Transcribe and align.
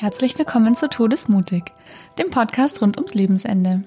Herzlich 0.00 0.38
willkommen 0.38 0.76
zu 0.76 0.88
Todesmutig, 0.88 1.64
dem 2.20 2.30
Podcast 2.30 2.80
rund 2.80 2.98
ums 2.98 3.14
Lebensende. 3.14 3.82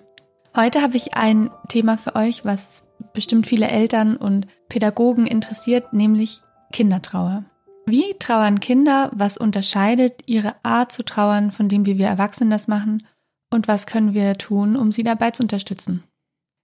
Heute 0.54 0.82
habe 0.82 0.98
ich 0.98 1.14
ein 1.14 1.50
Thema 1.70 1.98
für 1.98 2.18
euch, 2.18 2.44
was 2.44 2.84
bestimmt 3.14 3.48
viele 3.48 3.70
Eltern 3.70 4.18
und 4.18 4.46
Pädagogen 4.68 5.26
interessiert, 5.26 5.94
nämlich 5.94 6.42
Kindertrauer. 6.74 7.46
Wie 7.86 8.14
trauern 8.20 8.60
Kinder? 8.60 9.10
Was 9.14 9.38
unterscheidet 9.38 10.24
ihre 10.26 10.56
Art 10.64 10.92
zu 10.92 11.06
trauern 11.06 11.54
von 11.54 11.70
dem, 11.70 11.86
wie 11.86 11.98
wir 11.98 12.08
Erwachsenen 12.08 12.52
das 12.52 12.68
machen? 12.68 13.08
Und 13.50 13.70
was 13.70 13.88
können 13.88 14.14
wir 14.14 14.34
tun, 14.34 14.76
um 14.76 14.92
sie 14.92 15.04
dabei 15.04 15.32
zu 15.32 15.44
unterstützen? 15.44 16.04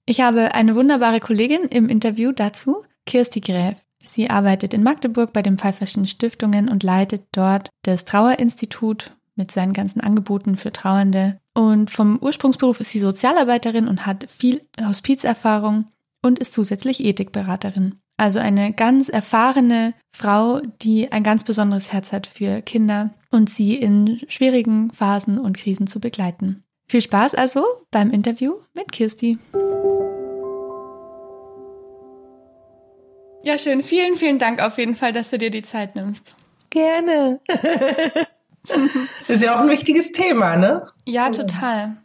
Ich 0.05 0.19
habe 0.19 0.55
eine 0.55 0.75
wunderbare 0.75 1.21
Kollegin 1.21 1.61
im 1.69 1.87
Interview 1.87 2.33
dazu, 2.33 2.83
Kirsti 3.05 3.39
Gräf. 3.39 3.77
Sie 4.03 4.29
arbeitet 4.29 4.73
in 4.73 4.83
Magdeburg 4.83 5.31
bei 5.31 5.41
den 5.41 5.57
Pfeifferschen 5.57 6.05
Stiftungen 6.05 6.67
und 6.67 6.83
leitet 6.83 7.27
dort 7.31 7.69
das 7.83 8.03
Trauerinstitut 8.03 9.16
mit 9.37 9.51
seinen 9.51 9.73
ganzen 9.73 10.01
Angeboten 10.01 10.57
für 10.57 10.71
Trauernde. 10.71 11.39
Und 11.53 11.91
vom 11.91 12.19
Ursprungsberuf 12.19 12.79
ist 12.81 12.91
sie 12.91 12.99
Sozialarbeiterin 12.99 13.87
und 13.87 14.05
hat 14.05 14.29
viel 14.29 14.61
Hospizerfahrung 14.81 15.87
und 16.21 16.39
ist 16.39 16.53
zusätzlich 16.53 17.03
Ethikberaterin. 17.03 17.95
Also 18.17 18.39
eine 18.39 18.73
ganz 18.73 19.09
erfahrene 19.09 19.93
Frau, 20.11 20.59
die 20.81 21.11
ein 21.11 21.23
ganz 21.23 21.43
besonderes 21.43 21.93
Herz 21.93 22.11
hat 22.11 22.25
für 22.25 22.61
Kinder 22.61 23.11
und 23.29 23.49
sie 23.49 23.75
in 23.75 24.19
schwierigen 24.27 24.89
Phasen 24.91 25.37
und 25.37 25.57
Krisen 25.57 25.85
zu 25.85 25.99
begleiten. 25.99 26.63
Viel 26.89 27.01
Spaß 27.01 27.35
also 27.35 27.63
beim 27.91 28.11
Interview 28.11 28.55
mit 28.75 28.91
Kirsti. 28.91 29.37
Ja, 33.43 33.57
schön. 33.57 33.83
Vielen, 33.83 34.17
vielen 34.17 34.39
Dank 34.39 34.61
auf 34.61 34.77
jeden 34.77 34.95
Fall, 34.95 35.13
dass 35.13 35.29
du 35.29 35.37
dir 35.37 35.51
die 35.51 35.61
Zeit 35.61 35.95
nimmst. 35.95 36.33
Gerne. 36.69 37.39
das 38.65 38.77
ist 39.27 39.43
ja 39.43 39.55
auch 39.55 39.61
ein 39.61 39.69
wichtiges 39.69 40.11
Thema, 40.11 40.55
ne? 40.55 40.87
Ja, 41.05 41.29
total. 41.29 41.97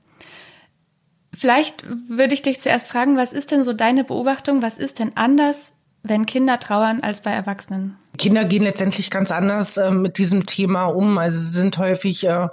Vielleicht 1.35 1.85
würde 2.09 2.35
ich 2.35 2.43
dich 2.43 2.61
zuerst 2.61 2.89
fragen, 2.89 3.17
was 3.17 3.33
ist 3.33 3.51
denn 3.51 3.65
so 3.65 3.73
deine 3.73 4.05
Beobachtung? 4.05 4.63
Was 4.63 4.79
ist 4.79 4.99
denn 4.99 5.13
anders 5.15 5.73
wenn 6.03 6.27
Kinder 6.27 6.59
trauern 6.59 7.01
als 7.01 7.21
bei 7.23 7.31
Erwachsenen? 7.31 7.97
Kinder 8.19 8.45
gehen 8.45 8.63
letztendlich 8.63 9.11
ganz 9.11 9.31
anders 9.31 9.77
äh, 9.77 9.91
mit 9.91 10.19
diesem 10.19 10.47
Thema 10.47 10.87
um. 10.87 11.19
Also 11.19 11.39
sie 11.39 11.53
sind 11.53 11.79
häufig, 11.79 12.27
äh, 12.27 12.49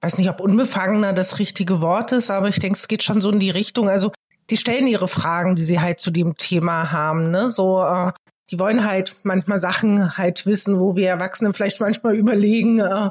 weiß 0.00 0.18
nicht, 0.18 0.30
ob 0.30 0.40
unbefangener 0.40 1.12
das 1.12 1.38
richtige 1.38 1.80
Wort 1.80 2.12
ist, 2.12 2.30
aber 2.30 2.48
ich 2.48 2.58
denke, 2.58 2.78
es 2.78 2.88
geht 2.88 3.02
schon 3.02 3.20
so 3.20 3.30
in 3.30 3.40
die 3.40 3.50
Richtung. 3.50 3.88
Also 3.88 4.12
die 4.50 4.56
stellen 4.56 4.86
ihre 4.86 5.08
Fragen, 5.08 5.54
die 5.54 5.64
sie 5.64 5.80
halt 5.80 6.00
zu 6.00 6.10
dem 6.10 6.36
Thema 6.36 6.92
haben. 6.92 7.30
Ne? 7.30 7.48
So, 7.48 7.82
äh, 7.82 8.12
die 8.50 8.58
wollen 8.58 8.84
halt 8.84 9.16
manchmal 9.24 9.58
Sachen 9.58 10.16
halt 10.16 10.46
wissen, 10.46 10.80
wo 10.80 10.96
wir 10.96 11.08
Erwachsene 11.08 11.52
vielleicht 11.52 11.80
manchmal 11.80 12.14
überlegen, 12.14 12.80
äh, 12.80 13.10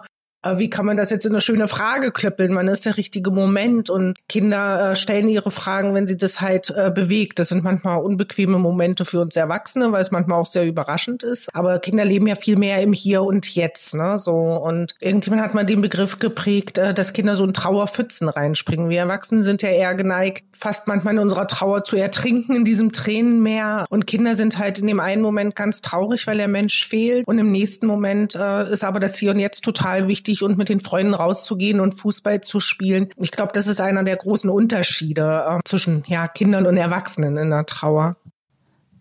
wie 0.57 0.69
kann 0.69 0.85
man 0.85 0.97
das 0.97 1.09
jetzt 1.09 1.25
in 1.25 1.31
eine 1.31 1.41
schöne 1.41 1.67
Frage 1.67 2.11
klöppeln? 2.11 2.55
Wann 2.55 2.67
ist 2.67 2.85
der 2.85 2.97
richtige 2.97 3.31
Moment? 3.31 3.89
Und 3.89 4.17
Kinder 4.27 4.91
äh, 4.91 4.95
stellen 4.95 5.27
ihre 5.29 5.51
Fragen, 5.51 5.93
wenn 5.93 6.07
sie 6.07 6.17
das 6.17 6.41
halt 6.41 6.71
äh, 6.71 6.91
bewegt. 6.93 7.39
Das 7.39 7.49
sind 7.49 7.63
manchmal 7.63 8.01
unbequeme 8.01 8.57
Momente 8.57 9.05
für 9.05 9.21
uns 9.21 9.35
Erwachsene, 9.35 9.91
weil 9.91 10.01
es 10.01 10.11
manchmal 10.11 10.39
auch 10.39 10.47
sehr 10.47 10.65
überraschend 10.65 11.23
ist. 11.23 11.53
Aber 11.53 11.79
Kinder 11.79 12.05
leben 12.05 12.27
ja 12.27 12.35
viel 12.35 12.57
mehr 12.57 12.81
im 12.81 12.93
Hier 12.93 13.23
und 13.23 13.53
Jetzt, 13.53 13.93
ne? 13.93 14.17
So 14.17 14.33
und 14.33 14.95
irgendjemand 14.99 15.43
hat 15.43 15.53
mal 15.53 15.65
den 15.65 15.81
Begriff 15.81 16.19
geprägt, 16.19 16.77
äh, 16.77 16.93
dass 16.93 17.13
Kinder 17.13 17.35
so 17.35 17.43
in 17.43 17.53
Trauerpfützen 17.53 18.27
reinspringen. 18.27 18.89
Wir 18.89 18.99
Erwachsene 18.99 19.43
sind 19.43 19.61
ja 19.61 19.69
eher 19.69 19.95
geneigt, 19.95 20.45
fast 20.53 20.87
manchmal 20.87 21.15
in 21.15 21.19
unserer 21.19 21.47
Trauer 21.47 21.83
zu 21.83 21.95
ertrinken 21.95 22.55
in 22.55 22.65
diesem 22.65 22.91
Tränenmeer. 22.91 23.85
Und 23.89 24.07
Kinder 24.07 24.35
sind 24.35 24.57
halt 24.57 24.79
in 24.79 24.87
dem 24.87 24.99
einen 24.99 25.21
Moment 25.21 25.55
ganz 25.55 25.81
traurig, 25.81 26.27
weil 26.27 26.37
der 26.37 26.47
Mensch 26.47 26.87
fehlt. 26.87 27.27
Und 27.27 27.39
im 27.39 27.51
nächsten 27.51 27.87
Moment 27.87 28.35
äh, 28.35 28.71
ist 28.71 28.83
aber 28.83 28.99
das 28.99 29.17
Hier 29.17 29.31
und 29.31 29.39
Jetzt 29.39 29.63
total 29.63 30.07
wichtig 30.07 30.30
wichtig 30.31 30.43
und 30.43 30.57
mit 30.57 30.69
den 30.69 30.79
Freunden 30.79 31.13
rauszugehen 31.13 31.79
und 31.79 31.93
Fußball 31.93 32.41
zu 32.41 32.59
spielen. 32.59 33.09
Ich 33.17 33.31
glaube, 33.31 33.51
das 33.53 33.67
ist 33.67 33.81
einer 33.81 34.03
der 34.03 34.15
großen 34.15 34.49
Unterschiede 34.49 35.45
äh, 35.47 35.59
zwischen 35.65 36.03
ja, 36.07 36.27
Kindern 36.27 36.65
und 36.65 36.77
Erwachsenen 36.77 37.37
in 37.37 37.49
der 37.49 37.65
Trauer. 37.65 38.15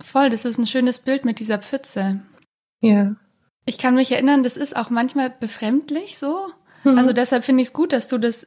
Voll, 0.01 0.31
das 0.31 0.45
ist 0.45 0.59
ein 0.59 0.67
schönes 0.67 0.99
Bild 0.99 1.25
mit 1.25 1.41
dieser 1.41 1.59
Pfütze. 1.59 2.21
Ja. 2.81 3.15
Ich 3.67 3.79
kann 3.79 3.95
mich 3.95 4.11
erinnern, 4.11 4.43
das 4.43 4.57
ist 4.57 4.75
auch 4.77 4.91
manchmal 4.91 5.31
befremdlich 5.31 6.19
so. 6.19 6.49
Mhm. 6.85 6.99
Also 6.99 7.13
deshalb 7.13 7.45
finde 7.45 7.63
ich 7.63 7.69
es 7.69 7.75
gut, 7.75 7.93
dass 7.93 8.09
du 8.09 8.19
das 8.19 8.47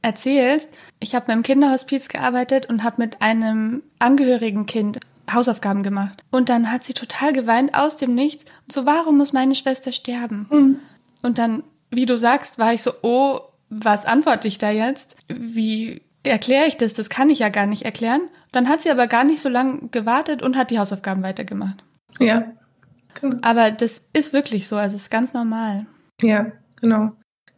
erzählst. 0.00 0.68
Ich 1.00 1.14
habe 1.14 1.26
beim 1.26 1.42
Kinderhospiz 1.42 2.08
gearbeitet 2.08 2.66
und 2.66 2.84
habe 2.84 3.02
mit 3.02 3.20
einem 3.20 3.82
angehörigen 3.98 4.66
Kind 4.66 5.00
Hausaufgaben 5.32 5.82
gemacht. 5.82 6.22
Und 6.30 6.48
dann 6.48 6.70
hat 6.70 6.84
sie 6.84 6.92
total 6.92 7.32
geweint 7.32 7.74
aus 7.74 7.96
dem 7.96 8.14
Nichts. 8.14 8.44
Und 8.66 8.72
so, 8.72 8.86
warum 8.86 9.16
muss 9.16 9.32
meine 9.32 9.54
Schwester 9.54 9.90
sterben? 9.90 10.46
Mhm. 10.50 10.80
Und 11.22 11.38
dann 11.38 11.64
wie 11.94 12.06
du 12.06 12.18
sagst, 12.18 12.58
war 12.58 12.72
ich 12.72 12.82
so, 12.82 12.92
oh, 13.02 13.40
was 13.70 14.04
antworte 14.04 14.48
ich 14.48 14.58
da 14.58 14.70
jetzt? 14.70 15.16
Wie 15.28 16.02
erkläre 16.22 16.66
ich 16.66 16.76
das? 16.76 16.94
Das 16.94 17.08
kann 17.08 17.30
ich 17.30 17.40
ja 17.40 17.48
gar 17.48 17.66
nicht 17.66 17.84
erklären. 17.84 18.22
Dann 18.52 18.68
hat 18.68 18.82
sie 18.82 18.90
aber 18.90 19.06
gar 19.06 19.24
nicht 19.24 19.40
so 19.40 19.48
lange 19.48 19.88
gewartet 19.88 20.42
und 20.42 20.56
hat 20.56 20.70
die 20.70 20.78
Hausaufgaben 20.78 21.22
weitergemacht. 21.22 21.82
Ja. 22.20 22.52
Genau. 23.20 23.36
Aber 23.42 23.70
das 23.70 24.00
ist 24.12 24.32
wirklich 24.32 24.68
so, 24.68 24.76
also 24.76 24.96
es 24.96 25.02
ist 25.02 25.10
ganz 25.10 25.32
normal. 25.32 25.86
Ja, 26.20 26.46
genau. 26.80 27.12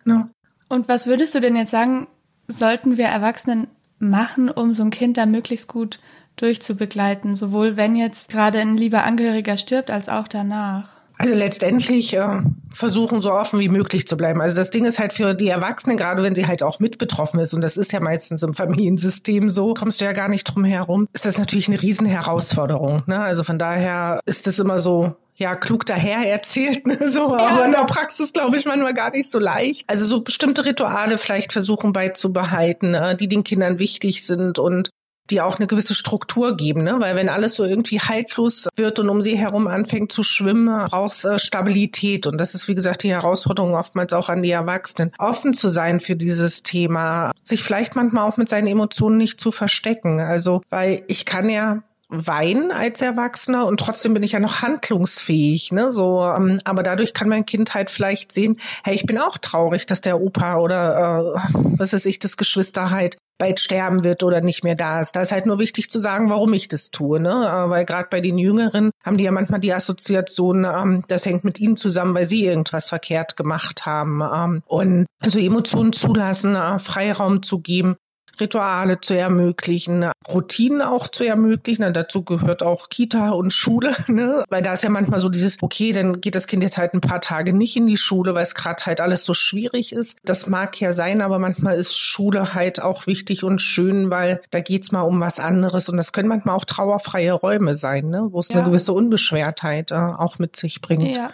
Genau. 0.04 0.26
Und 0.68 0.88
was 0.88 1.06
würdest 1.06 1.34
du 1.34 1.40
denn 1.40 1.56
jetzt 1.56 1.70
sagen, 1.70 2.08
sollten 2.48 2.96
wir 2.96 3.06
Erwachsenen 3.06 3.68
machen, 3.98 4.50
um 4.50 4.74
so 4.74 4.84
ein 4.84 4.90
Kind 4.90 5.16
da 5.16 5.26
möglichst 5.26 5.68
gut 5.68 6.00
durchzubegleiten, 6.36 7.34
sowohl 7.34 7.76
wenn 7.76 7.96
jetzt 7.96 8.28
gerade 8.28 8.60
ein 8.60 8.76
lieber 8.76 9.04
Angehöriger 9.04 9.56
stirbt, 9.56 9.90
als 9.90 10.08
auch 10.08 10.28
danach? 10.28 10.95
Also 11.18 11.34
letztendlich 11.34 12.14
äh, 12.14 12.42
versuchen 12.72 13.22
so 13.22 13.32
offen 13.32 13.58
wie 13.58 13.70
möglich 13.70 14.06
zu 14.06 14.16
bleiben. 14.16 14.42
Also 14.42 14.54
das 14.54 14.70
Ding 14.70 14.84
ist 14.84 14.98
halt 14.98 15.14
für 15.14 15.34
die 15.34 15.48
Erwachsenen, 15.48 15.96
gerade 15.96 16.22
wenn 16.22 16.34
sie 16.34 16.46
halt 16.46 16.62
auch 16.62 16.78
mit 16.78 16.98
betroffen 16.98 17.40
ist, 17.40 17.54
und 17.54 17.62
das 17.62 17.76
ist 17.76 17.92
ja 17.92 18.00
meistens 18.00 18.42
im 18.42 18.52
Familiensystem 18.52 19.48
so, 19.48 19.72
kommst 19.72 20.00
du 20.00 20.04
ja 20.04 20.12
gar 20.12 20.28
nicht 20.28 20.44
drum 20.44 20.64
herum, 20.64 21.08
ist 21.14 21.24
das 21.24 21.38
natürlich 21.38 21.68
eine 21.68 21.80
Riesenherausforderung. 21.80 23.02
Ne? 23.06 23.18
Also 23.18 23.44
von 23.44 23.58
daher 23.58 24.20
ist 24.26 24.46
es 24.46 24.58
immer 24.58 24.78
so, 24.78 25.16
ja, 25.36 25.54
klug 25.54 25.86
daher 25.86 26.30
erzählt, 26.30 26.86
ne, 26.86 26.98
so, 27.10 27.36
ja. 27.36 27.46
aber 27.46 27.66
in 27.66 27.72
der 27.72 27.84
Praxis, 27.84 28.32
glaube 28.32 28.56
ich, 28.56 28.64
manchmal 28.64 28.94
gar 28.94 29.10
nicht 29.10 29.30
so 29.30 29.38
leicht. 29.38 29.84
Also 29.86 30.04
so 30.04 30.22
bestimmte 30.22 30.64
Rituale 30.64 31.18
vielleicht 31.18 31.52
versuchen 31.52 31.92
beizubehalten, 31.92 32.94
äh, 32.94 33.16
die 33.16 33.28
den 33.28 33.44
Kindern 33.44 33.78
wichtig 33.78 34.26
sind 34.26 34.58
und 34.58 34.90
die 35.30 35.40
auch 35.40 35.58
eine 35.58 35.66
gewisse 35.66 35.94
Struktur 35.94 36.56
geben, 36.56 36.82
ne? 36.82 36.96
Weil 36.98 37.16
wenn 37.16 37.28
alles 37.28 37.54
so 37.54 37.64
irgendwie 37.64 38.00
haltlos 38.00 38.68
wird 38.76 38.98
und 38.98 39.08
um 39.08 39.22
sie 39.22 39.36
herum 39.36 39.66
anfängt 39.66 40.12
zu 40.12 40.22
schwimmen, 40.22 40.66
braucht 40.88 41.24
äh, 41.24 41.38
Stabilität. 41.38 42.26
Und 42.26 42.38
das 42.40 42.54
ist, 42.54 42.68
wie 42.68 42.74
gesagt, 42.74 43.02
die 43.02 43.10
Herausforderung 43.10 43.74
oftmals 43.74 44.12
auch 44.12 44.28
an 44.28 44.42
die 44.42 44.50
Erwachsenen. 44.50 45.12
Offen 45.18 45.54
zu 45.54 45.68
sein 45.68 46.00
für 46.00 46.16
dieses 46.16 46.62
Thema, 46.62 47.32
sich 47.42 47.62
vielleicht 47.62 47.96
manchmal 47.96 48.28
auch 48.28 48.36
mit 48.36 48.48
seinen 48.48 48.66
Emotionen 48.66 49.18
nicht 49.18 49.40
zu 49.40 49.52
verstecken. 49.52 50.20
Also, 50.20 50.60
weil 50.70 51.02
ich 51.08 51.24
kann 51.24 51.48
ja 51.48 51.82
weinen 52.08 52.70
als 52.70 53.02
Erwachsener 53.02 53.66
und 53.66 53.80
trotzdem 53.80 54.14
bin 54.14 54.22
ich 54.22 54.32
ja 54.32 54.40
noch 54.40 54.62
handlungsfähig, 54.62 55.72
ne? 55.72 55.90
So, 55.90 56.24
ähm, 56.24 56.60
aber 56.64 56.82
dadurch 56.82 57.14
kann 57.14 57.28
mein 57.28 57.46
Kind 57.46 57.74
halt 57.74 57.90
vielleicht 57.90 58.32
sehen, 58.32 58.58
hey, 58.84 58.94
ich 58.94 59.06
bin 59.06 59.18
auch 59.18 59.38
traurig, 59.38 59.86
dass 59.86 60.00
der 60.00 60.20
Opa 60.20 60.58
oder 60.58 61.34
äh, 61.34 61.38
was 61.78 61.92
weiß 61.92 62.06
ich, 62.06 62.18
das 62.18 62.36
Geschwister 62.36 62.90
halt 62.90 63.16
bald 63.38 63.60
sterben 63.60 64.04
wird 64.04 64.22
oder 64.22 64.40
nicht 64.40 64.64
mehr 64.64 64.76
da 64.76 65.00
ist. 65.00 65.14
Da 65.14 65.22
ist 65.22 65.32
halt 65.32 65.46
nur 65.46 65.58
wichtig 65.58 65.90
zu 65.90 66.00
sagen, 66.00 66.30
warum 66.30 66.52
ich 66.54 66.68
das 66.68 66.90
tue, 66.90 67.20
ne? 67.20 67.30
Äh, 67.30 67.70
weil 67.70 67.84
gerade 67.84 68.08
bei 68.10 68.20
den 68.20 68.38
Jüngeren 68.38 68.90
haben 69.04 69.18
die 69.18 69.24
ja 69.24 69.32
manchmal 69.32 69.60
die 69.60 69.74
Assoziation, 69.74 70.64
ähm, 70.64 71.04
das 71.08 71.26
hängt 71.26 71.44
mit 71.44 71.60
ihnen 71.60 71.76
zusammen, 71.76 72.14
weil 72.14 72.26
sie 72.26 72.44
irgendwas 72.44 72.88
verkehrt 72.88 73.36
gemacht 73.36 73.84
haben. 73.84 74.22
Ähm, 74.22 74.62
und 74.66 75.06
also 75.20 75.38
Emotionen 75.38 75.92
zulassen, 75.92 76.54
äh, 76.54 76.78
Freiraum 76.78 77.42
zu 77.42 77.60
geben 77.60 77.96
Rituale 78.40 79.00
zu 79.00 79.14
ermöglichen, 79.14 80.10
Routinen 80.28 80.82
auch 80.82 81.08
zu 81.08 81.24
ermöglichen. 81.24 81.84
Und 81.84 81.96
dazu 81.96 82.22
gehört 82.22 82.62
auch 82.62 82.88
Kita 82.88 83.30
und 83.30 83.52
Schule, 83.52 83.94
ne? 84.08 84.44
weil 84.48 84.62
da 84.62 84.72
ist 84.72 84.84
ja 84.84 84.90
manchmal 84.90 85.20
so 85.20 85.28
dieses, 85.28 85.56
okay, 85.60 85.92
dann 85.92 86.20
geht 86.20 86.34
das 86.34 86.46
Kind 86.46 86.62
jetzt 86.62 86.78
halt 86.78 86.94
ein 86.94 87.00
paar 87.00 87.20
Tage 87.20 87.52
nicht 87.52 87.76
in 87.76 87.86
die 87.86 87.96
Schule, 87.96 88.34
weil 88.34 88.42
es 88.42 88.54
gerade 88.54 88.84
halt 88.84 89.00
alles 89.00 89.24
so 89.24 89.34
schwierig 89.34 89.92
ist. 89.92 90.18
Das 90.24 90.46
mag 90.46 90.80
ja 90.80 90.92
sein, 90.92 91.20
aber 91.20 91.38
manchmal 91.38 91.76
ist 91.76 91.96
Schule 91.96 92.54
halt 92.54 92.80
auch 92.82 93.06
wichtig 93.06 93.44
und 93.44 93.60
schön, 93.60 94.10
weil 94.10 94.40
da 94.50 94.60
geht's 94.60 94.92
mal 94.92 95.02
um 95.02 95.20
was 95.20 95.38
anderes. 95.38 95.88
Und 95.88 95.96
das 95.96 96.12
können 96.12 96.28
manchmal 96.28 96.56
auch 96.56 96.64
trauerfreie 96.64 97.32
Räume 97.32 97.74
sein, 97.74 98.08
ne? 98.08 98.28
wo 98.30 98.40
es 98.40 98.48
ja. 98.48 98.56
eine 98.56 98.64
gewisse 98.64 98.92
Unbeschwertheit 98.92 99.90
äh, 99.90 99.94
auch 99.94 100.38
mit 100.38 100.56
sich 100.56 100.80
bringt. 100.80 101.16
Ja. 101.16 101.28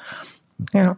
Ja. 0.73 0.97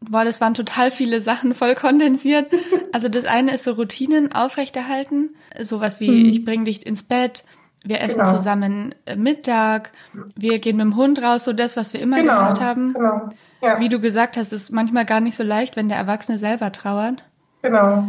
Boah, 0.00 0.24
das 0.24 0.40
waren 0.40 0.54
total 0.54 0.90
viele 0.90 1.20
Sachen 1.20 1.54
voll 1.54 1.74
kondensiert. 1.74 2.50
Also 2.92 3.08
das 3.08 3.24
eine 3.24 3.54
ist 3.54 3.62
so 3.62 3.74
Routinen 3.74 4.32
aufrechterhalten, 4.32 5.36
sowas 5.60 6.00
wie 6.00 6.10
mhm. 6.10 6.30
ich 6.30 6.44
bring 6.44 6.64
dich 6.64 6.84
ins 6.84 7.04
Bett, 7.04 7.44
wir 7.84 8.02
essen 8.02 8.18
genau. 8.18 8.36
zusammen 8.36 8.94
äh, 9.06 9.14
Mittag, 9.14 9.92
wir 10.34 10.58
gehen 10.58 10.76
mit 10.76 10.86
dem 10.86 10.96
Hund 10.96 11.22
raus, 11.22 11.44
so 11.44 11.52
das, 11.52 11.76
was 11.76 11.92
wir 11.92 12.00
immer 12.00 12.20
genau. 12.20 12.38
gemacht 12.38 12.60
haben. 12.60 12.92
Genau. 12.94 13.28
Ja. 13.62 13.78
Wie 13.78 13.88
du 13.88 14.00
gesagt 14.00 14.36
hast, 14.36 14.52
ist 14.52 14.72
manchmal 14.72 15.04
gar 15.04 15.20
nicht 15.20 15.36
so 15.36 15.44
leicht, 15.44 15.76
wenn 15.76 15.88
der 15.88 15.98
Erwachsene 15.98 16.38
selber 16.38 16.72
trauert. 16.72 17.24
Genau. 17.62 18.08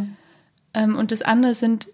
Ähm, 0.74 0.96
und 0.96 1.12
das 1.12 1.22
andere 1.22 1.54
sind 1.54 1.88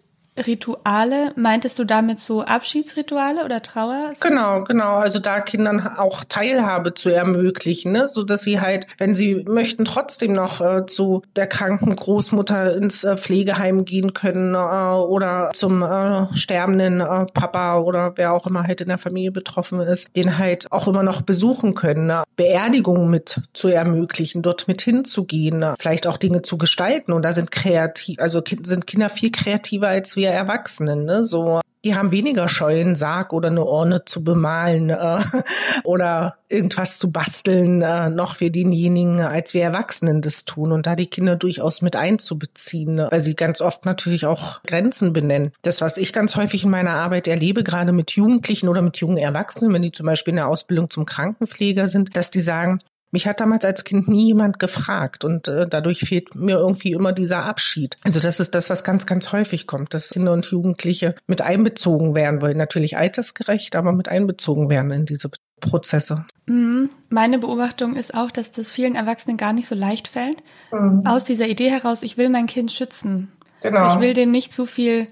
Rituale, 0.46 1.32
meintest 1.37 1.79
du 1.79 1.85
damit 1.85 2.20
so 2.20 2.43
Abschiedsrituale 2.43 3.44
oder 3.44 3.62
Trauer? 3.62 4.12
Genau, 4.20 4.61
genau. 4.61 4.96
Also 4.96 5.19
da 5.19 5.40
Kindern 5.40 5.87
auch 5.87 6.25
Teilhabe 6.29 6.94
zu 6.94 7.11
ermöglichen, 7.11 7.93
ne? 7.93 8.08
so 8.08 8.25
sie 8.43 8.61
halt, 8.61 8.87
wenn 8.99 9.14
sie 9.14 9.44
möchten, 9.49 9.85
trotzdem 9.85 10.32
noch 10.32 10.61
äh, 10.61 10.87
zu 10.87 11.23
der 11.37 11.46
kranken 11.46 11.94
Großmutter 11.94 12.76
ins 12.76 13.05
äh, 13.05 13.17
Pflegeheim 13.17 13.85
gehen 13.85 14.14
können 14.14 14.55
äh, 14.55 14.58
oder 14.58 15.50
zum 15.55 15.82
äh, 15.82 16.32
sterbenden 16.35 17.00
äh, 17.00 17.26
Papa 17.32 17.79
oder 17.79 18.12
wer 18.17 18.32
auch 18.32 18.46
immer 18.46 18.64
halt 18.64 18.81
in 18.81 18.88
der 18.88 18.99
Familie 18.99 19.32
betroffen 19.32 19.81
ist, 19.81 20.14
den 20.17 20.38
halt 20.38 20.70
auch 20.70 20.88
immer 20.88 21.02
noch 21.02 21.23
besuchen 21.23 21.75
können, 21.75 22.06
ne? 22.06 22.25
Beerdigungen 22.37 23.11
mit 23.11 23.41
zu 23.52 23.69
ermöglichen, 23.69 24.43
dort 24.43 24.69
mit 24.69 24.82
hinzugehen, 24.82 25.58
ne? 25.58 25.75
vielleicht 25.79 26.06
auch 26.06 26.17
Dinge 26.17 26.43
zu 26.43 26.56
gestalten. 26.56 27.12
Und 27.12 27.23
da 27.23 27.32
sind 27.32 27.50
kreativ, 27.50 28.19
also 28.20 28.43
sind 28.62 28.87
Kinder 28.87 29.08
viel 29.08 29.32
kreativer 29.32 29.88
als 29.88 30.17
wir 30.17 30.28
Erwachsenen. 30.31 31.05
Ne? 31.05 31.25
So 31.25 31.61
die 31.85 31.95
haben 31.95 32.11
weniger 32.11 32.49
Scheu, 32.49 32.81
einen 32.81 32.97
Sarg 32.97 33.33
oder 33.33 33.49
eine 33.49 33.65
Urne 33.65 34.05
zu 34.05 34.25
bemalen 34.25 34.91
äh, 34.91 35.21
oder 35.85 36.37
irgendwas 36.49 36.99
zu 36.99 37.13
basteln, 37.13 37.83
äh, 37.83 38.11
noch 38.11 38.41
wir 38.41 38.51
denjenigen, 38.51 39.21
als 39.21 39.55
wir 39.55 39.63
Erwachsenen 39.63 40.21
das 40.21 40.45
tun 40.45 40.73
und 40.73 40.87
da 40.87 40.97
die 40.97 41.07
Kinder 41.07 41.37
durchaus 41.37 41.81
mit 41.83 41.95
einzubeziehen, 41.95 42.97
ne? 42.97 43.09
weil 43.11 43.21
sie 43.21 43.37
ganz 43.37 43.61
oft 43.61 43.85
natürlich 43.85 44.27
auch 44.27 44.63
Grenzen 44.65 45.13
benennen. 45.13 45.53
Das, 45.63 45.81
was 45.81 45.97
ich 45.99 46.13
ganz 46.13 46.35
häufig 46.37 46.65
in 46.65 46.71
meiner 46.71 46.91
Arbeit 46.91 47.29
erlebe, 47.29 47.63
gerade 47.63 47.93
mit 47.93 48.11
Jugendlichen 48.11 48.69
oder 48.69 48.83
mit 48.83 48.97
jungen 48.97 49.19
Erwachsenen, 49.19 49.73
wenn 49.73 49.83
die 49.83 49.93
zum 49.93 50.07
Beispiel 50.07 50.33
in 50.33 50.37
der 50.37 50.49
Ausbildung 50.49 50.91
zum 50.91 51.07
Krankenpfleger 51.07 51.87
sind, 51.87 52.17
dass 52.17 52.31
die 52.31 52.41
sagen, 52.41 52.81
mich 53.10 53.26
hat 53.26 53.40
damals 53.40 53.64
als 53.64 53.84
Kind 53.84 54.08
nie 54.08 54.26
jemand 54.26 54.58
gefragt 54.58 55.25
und 55.25 55.49
äh, 55.49 55.66
dadurch 55.69 56.00
fehlt 56.00 56.34
mir 56.34 56.56
irgendwie 56.56 56.93
immer 56.93 57.12
dieser 57.12 57.44
Abschied. 57.44 57.96
Also 58.05 58.20
das 58.20 58.40
ist 58.40 58.55
das, 58.55 58.70
was 58.70 58.84
ganz, 58.84 59.06
ganz 59.06 59.32
häufig 59.32 59.66
kommt, 59.66 59.94
dass 59.94 60.10
Kinder 60.10 60.32
und 60.32 60.46
Jugendliche 60.46 61.14
mit 61.26 61.40
einbezogen 61.40 62.14
werden 62.14 62.43
wollen. 62.43 62.56
Natürlich 62.56 62.96
altersgerecht, 62.96 63.76
aber 63.76 63.93
mit 63.93 64.08
einbezogen 64.08 64.69
werden 64.69 64.90
in 64.90 65.06
diese 65.06 65.31
Prozesse. 65.60 66.25
Mhm. 66.46 66.90
Meine 67.08 67.38
Beobachtung 67.38 67.96
ist 67.96 68.14
auch, 68.14 68.31
dass 68.31 68.52
das 68.52 68.72
vielen 68.72 68.94
Erwachsenen 68.94 69.37
gar 69.37 69.52
nicht 69.52 69.69
so 69.69 69.75
leicht 69.75 70.08
fällt. 70.08 70.43
Mhm. 70.72 71.02
Aus 71.05 71.25
dieser 71.25 71.49
Idee 71.49 71.70
heraus, 71.70 72.02
ich 72.02 72.16
will 72.16 72.28
mein 72.28 72.46
Kind 72.46 72.70
schützen. 72.70 73.32
Genau. 73.62 73.81
Also 73.81 73.96
ich 73.96 74.02
will 74.02 74.14
dem 74.14 74.31
nicht 74.31 74.52
zu 74.52 74.66
viel 74.66 75.08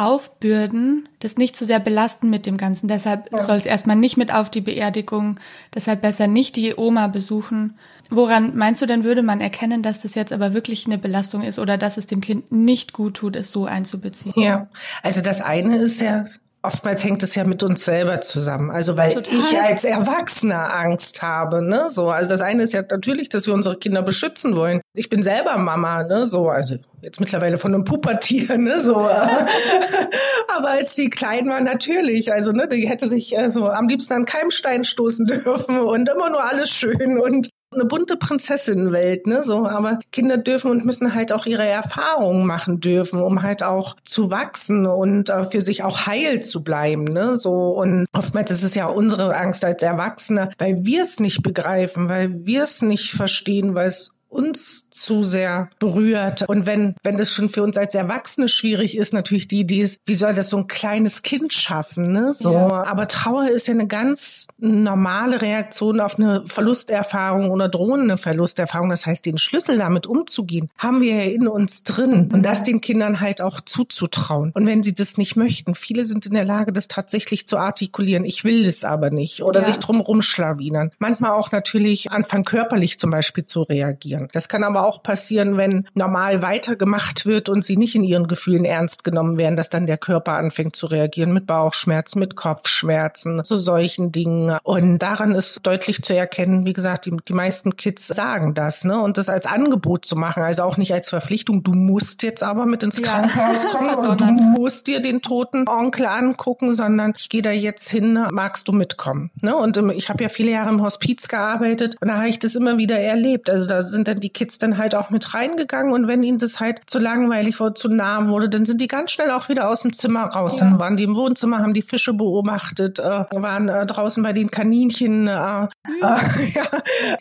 aufbürden, 0.00 1.08
das 1.18 1.36
nicht 1.36 1.54
zu 1.56 1.66
sehr 1.66 1.78
belasten 1.78 2.30
mit 2.30 2.46
dem 2.46 2.56
Ganzen. 2.56 2.88
Deshalb 2.88 3.30
ja. 3.30 3.38
soll 3.38 3.58
es 3.58 3.66
erstmal 3.66 3.96
nicht 3.96 4.16
mit 4.16 4.32
auf 4.32 4.48
die 4.48 4.62
Beerdigung, 4.62 5.38
deshalb 5.74 6.00
besser 6.00 6.26
nicht 6.26 6.56
die 6.56 6.74
Oma 6.74 7.08
besuchen. 7.08 7.78
Woran 8.08 8.56
meinst 8.56 8.80
du 8.80 8.86
denn, 8.86 9.04
würde 9.04 9.22
man 9.22 9.40
erkennen, 9.40 9.82
dass 9.82 10.00
das 10.00 10.14
jetzt 10.14 10.32
aber 10.32 10.54
wirklich 10.54 10.86
eine 10.86 10.96
Belastung 10.96 11.42
ist 11.42 11.58
oder 11.58 11.76
dass 11.76 11.98
es 11.98 12.06
dem 12.06 12.22
Kind 12.22 12.50
nicht 12.50 12.94
gut 12.94 13.14
tut, 13.14 13.36
es 13.36 13.52
so 13.52 13.66
einzubeziehen? 13.66 14.32
Ja, 14.42 14.68
also 15.02 15.20
das 15.20 15.42
eine 15.42 15.76
ist 15.76 16.00
ja 16.00 16.24
Oftmals 16.62 17.02
hängt 17.04 17.22
es 17.22 17.34
ja 17.34 17.44
mit 17.44 17.62
uns 17.62 17.86
selber 17.86 18.20
zusammen. 18.20 18.70
Also 18.70 18.98
weil 18.98 19.14
Total. 19.14 19.38
ich 19.38 19.58
als 19.58 19.84
Erwachsener 19.84 20.74
Angst 20.74 21.22
habe, 21.22 21.62
ne? 21.62 21.88
So, 21.90 22.10
also 22.10 22.28
das 22.28 22.42
eine 22.42 22.64
ist 22.64 22.74
ja 22.74 22.82
natürlich, 22.82 23.30
dass 23.30 23.46
wir 23.46 23.54
unsere 23.54 23.78
Kinder 23.78 24.02
beschützen 24.02 24.54
wollen. 24.56 24.82
Ich 24.94 25.08
bin 25.08 25.22
selber 25.22 25.56
Mama, 25.56 26.02
ne? 26.02 26.26
So, 26.26 26.50
also 26.50 26.76
jetzt 27.00 27.18
mittlerweile 27.18 27.56
von 27.56 27.72
einem 27.72 27.84
Pubertier, 27.84 28.58
ne? 28.58 28.78
So, 28.80 28.96
aber 30.48 30.70
als 30.70 30.94
die 30.94 31.08
klein 31.08 31.48
waren, 31.48 31.64
natürlich. 31.64 32.30
Also 32.30 32.52
ne, 32.52 32.68
die 32.68 32.86
hätte 32.86 33.08
sich 33.08 33.36
äh, 33.38 33.48
so 33.48 33.68
am 33.68 33.88
liebsten 33.88 34.12
an 34.12 34.26
keinem 34.26 34.50
Stein 34.50 34.84
stoßen 34.84 35.24
dürfen 35.26 35.80
und 35.80 36.10
immer 36.10 36.28
nur 36.28 36.44
alles 36.44 36.68
schön 36.68 37.18
und 37.18 37.48
eine 37.72 37.84
bunte 37.84 38.16
Prinzessinnenwelt, 38.16 39.26
ne, 39.26 39.42
so. 39.42 39.66
Aber 39.66 39.98
Kinder 40.12 40.36
dürfen 40.36 40.70
und 40.70 40.84
müssen 40.84 41.14
halt 41.14 41.32
auch 41.32 41.46
ihre 41.46 41.66
Erfahrungen 41.66 42.46
machen 42.46 42.80
dürfen, 42.80 43.20
um 43.20 43.42
halt 43.42 43.62
auch 43.62 43.96
zu 44.04 44.30
wachsen 44.30 44.86
und 44.86 45.30
äh, 45.30 45.44
für 45.44 45.60
sich 45.60 45.82
auch 45.82 46.06
heil 46.06 46.42
zu 46.42 46.62
bleiben, 46.64 47.04
ne, 47.04 47.36
so. 47.36 47.70
Und 47.70 48.06
oftmals 48.12 48.50
ist 48.50 48.64
es 48.64 48.74
ja 48.74 48.86
unsere 48.86 49.36
Angst 49.36 49.64
als 49.64 49.82
Erwachsene, 49.82 50.50
weil 50.58 50.84
wir 50.84 51.02
es 51.02 51.20
nicht 51.20 51.42
begreifen, 51.42 52.08
weil 52.08 52.46
wir 52.46 52.64
es 52.64 52.82
nicht 52.82 53.12
verstehen, 53.12 53.74
weil 53.74 53.88
es 53.88 54.10
uns 54.30 54.88
zu 54.90 55.22
sehr 55.22 55.68
berührt. 55.78 56.48
Und 56.48 56.66
wenn, 56.66 56.94
wenn 57.02 57.18
das 57.18 57.32
schon 57.32 57.48
für 57.48 57.62
uns 57.62 57.76
als 57.76 57.94
Erwachsene 57.94 58.48
schwierig 58.48 58.96
ist, 58.96 59.12
natürlich 59.12 59.48
die 59.48 59.60
Idee 59.60 59.82
ist, 59.82 59.98
wie 60.06 60.14
soll 60.14 60.34
das 60.34 60.50
so 60.50 60.58
ein 60.58 60.68
kleines 60.68 61.22
Kind 61.22 61.52
schaffen, 61.52 62.12
ne? 62.12 62.32
So. 62.32 62.52
Ja. 62.52 62.84
Aber 62.84 63.08
Trauer 63.08 63.48
ist 63.48 63.66
ja 63.68 63.74
eine 63.74 63.88
ganz 63.88 64.46
normale 64.58 65.42
Reaktion 65.42 66.00
auf 66.00 66.18
eine 66.18 66.44
Verlusterfahrung 66.46 67.50
oder 67.50 67.68
drohende 67.68 68.16
Verlusterfahrung. 68.16 68.90
Das 68.90 69.04
heißt, 69.04 69.26
den 69.26 69.38
Schlüssel 69.38 69.78
damit 69.78 70.06
umzugehen, 70.06 70.68
haben 70.78 71.00
wir 71.00 71.16
ja 71.16 71.30
in 71.30 71.48
uns 71.48 71.82
drin. 71.82 72.30
Und 72.32 72.42
das 72.42 72.62
den 72.62 72.80
Kindern 72.80 73.20
halt 73.20 73.42
auch 73.42 73.60
zuzutrauen. 73.60 74.52
Und 74.54 74.66
wenn 74.66 74.82
sie 74.82 74.94
das 74.94 75.18
nicht 75.18 75.34
möchten, 75.34 75.74
viele 75.74 76.04
sind 76.04 76.26
in 76.26 76.34
der 76.34 76.44
Lage, 76.44 76.72
das 76.72 76.86
tatsächlich 76.88 77.46
zu 77.46 77.58
artikulieren. 77.58 78.24
Ich 78.24 78.44
will 78.44 78.64
das 78.64 78.84
aber 78.84 79.10
nicht. 79.10 79.42
Oder 79.42 79.60
ja. 79.60 79.66
sich 79.66 79.78
drum 79.78 80.00
rumschlawinern. 80.00 80.92
Manchmal 80.98 81.32
auch 81.32 81.50
natürlich 81.50 82.12
anfangen, 82.12 82.44
körperlich 82.44 82.98
zum 82.98 83.10
Beispiel 83.10 83.44
zu 83.44 83.62
reagieren 83.62 84.19
passieren. 84.20 84.28
Das 84.32 84.48
kann 84.48 84.64
aber 84.64 84.84
auch 84.84 85.02
passieren, 85.02 85.56
wenn 85.56 85.86
normal 85.94 86.42
weitergemacht 86.42 87.26
wird 87.26 87.48
und 87.48 87.64
sie 87.64 87.76
nicht 87.76 87.94
in 87.94 88.04
ihren 88.04 88.26
Gefühlen 88.26 88.64
ernst 88.64 89.04
genommen 89.04 89.38
werden, 89.38 89.56
dass 89.56 89.70
dann 89.70 89.86
der 89.86 89.98
Körper 89.98 90.32
anfängt 90.32 90.76
zu 90.76 90.86
reagieren 90.86 91.32
mit 91.32 91.46
Bauchschmerzen, 91.46 92.18
mit 92.18 92.36
Kopfschmerzen, 92.36 93.42
so 93.44 93.58
solchen 93.58 94.12
Dingen. 94.12 94.58
Und 94.62 94.98
daran 94.98 95.34
ist 95.34 95.60
deutlich 95.66 96.02
zu 96.02 96.14
erkennen, 96.14 96.64
wie 96.64 96.72
gesagt, 96.72 97.06
die, 97.06 97.16
die 97.28 97.32
meisten 97.32 97.76
Kids 97.76 98.06
sagen 98.06 98.54
das, 98.54 98.84
ne? 98.84 99.00
Und 99.00 99.18
das 99.18 99.28
als 99.28 99.46
Angebot 99.46 100.04
zu 100.04 100.16
machen, 100.16 100.42
also 100.42 100.62
auch 100.62 100.76
nicht 100.76 100.92
als 100.92 101.08
Verpflichtung, 101.08 101.62
du 101.62 101.72
musst 101.72 102.22
jetzt 102.22 102.42
aber 102.42 102.66
mit 102.66 102.82
ins 102.82 103.00
Krankenhaus 103.02 103.64
ja. 103.64 103.70
kommen 103.72 103.94
und 103.94 104.20
du 104.20 104.26
musst 104.26 104.86
dir 104.86 105.00
den 105.00 105.22
toten 105.22 105.68
Onkel 105.68 106.06
angucken, 106.06 106.74
sondern 106.74 107.14
ich 107.16 107.28
gehe 107.28 107.42
da 107.42 107.50
jetzt 107.50 107.88
hin, 107.88 108.18
magst 108.30 108.68
du 108.68 108.72
mitkommen? 108.72 109.30
Ne? 109.42 109.56
Und 109.56 109.76
ich 109.94 110.08
habe 110.08 110.22
ja 110.22 110.28
viele 110.28 110.50
Jahre 110.50 110.70
im 110.70 110.82
Hospiz 110.82 111.28
gearbeitet 111.28 111.96
und 112.00 112.08
da 112.08 112.16
habe 112.16 112.28
ich 112.28 112.38
das 112.38 112.54
immer 112.54 112.78
wieder 112.78 112.98
erlebt. 112.98 113.50
Also 113.50 113.66
da 113.66 113.82
sind 113.82 114.08
dann 114.10 114.20
die 114.20 114.30
Kids 114.30 114.58
dann 114.58 114.78
halt 114.78 114.94
auch 114.94 115.10
mit 115.10 115.34
reingegangen 115.34 115.92
und 115.92 116.06
wenn 116.06 116.22
ihnen 116.22 116.38
das 116.38 116.60
halt 116.60 116.82
zu 116.86 116.98
langweilig 116.98 117.60
wurde, 117.60 117.74
zu 117.74 117.88
nah 117.88 118.28
wurde, 118.28 118.48
dann 118.48 118.66
sind 118.66 118.80
die 118.80 118.88
ganz 118.88 119.12
schnell 119.12 119.30
auch 119.30 119.48
wieder 119.48 119.68
aus 119.68 119.82
dem 119.82 119.92
Zimmer 119.92 120.24
raus. 120.24 120.54
Ja. 120.58 120.66
Dann 120.66 120.78
waren 120.78 120.96
die 120.96 121.04
im 121.04 121.16
Wohnzimmer, 121.16 121.58
haben 121.58 121.74
die 121.74 121.82
Fische 121.82 122.12
beobachtet, 122.12 122.98
äh, 122.98 123.24
waren 123.30 123.68
äh, 123.68 123.86
draußen 123.86 124.22
bei 124.22 124.32
den 124.32 124.50
Kaninchen, 124.50 125.26
äh, 125.26 125.30
ja. 125.30 125.68
äh, 126.02 126.50
ja, 126.54 126.64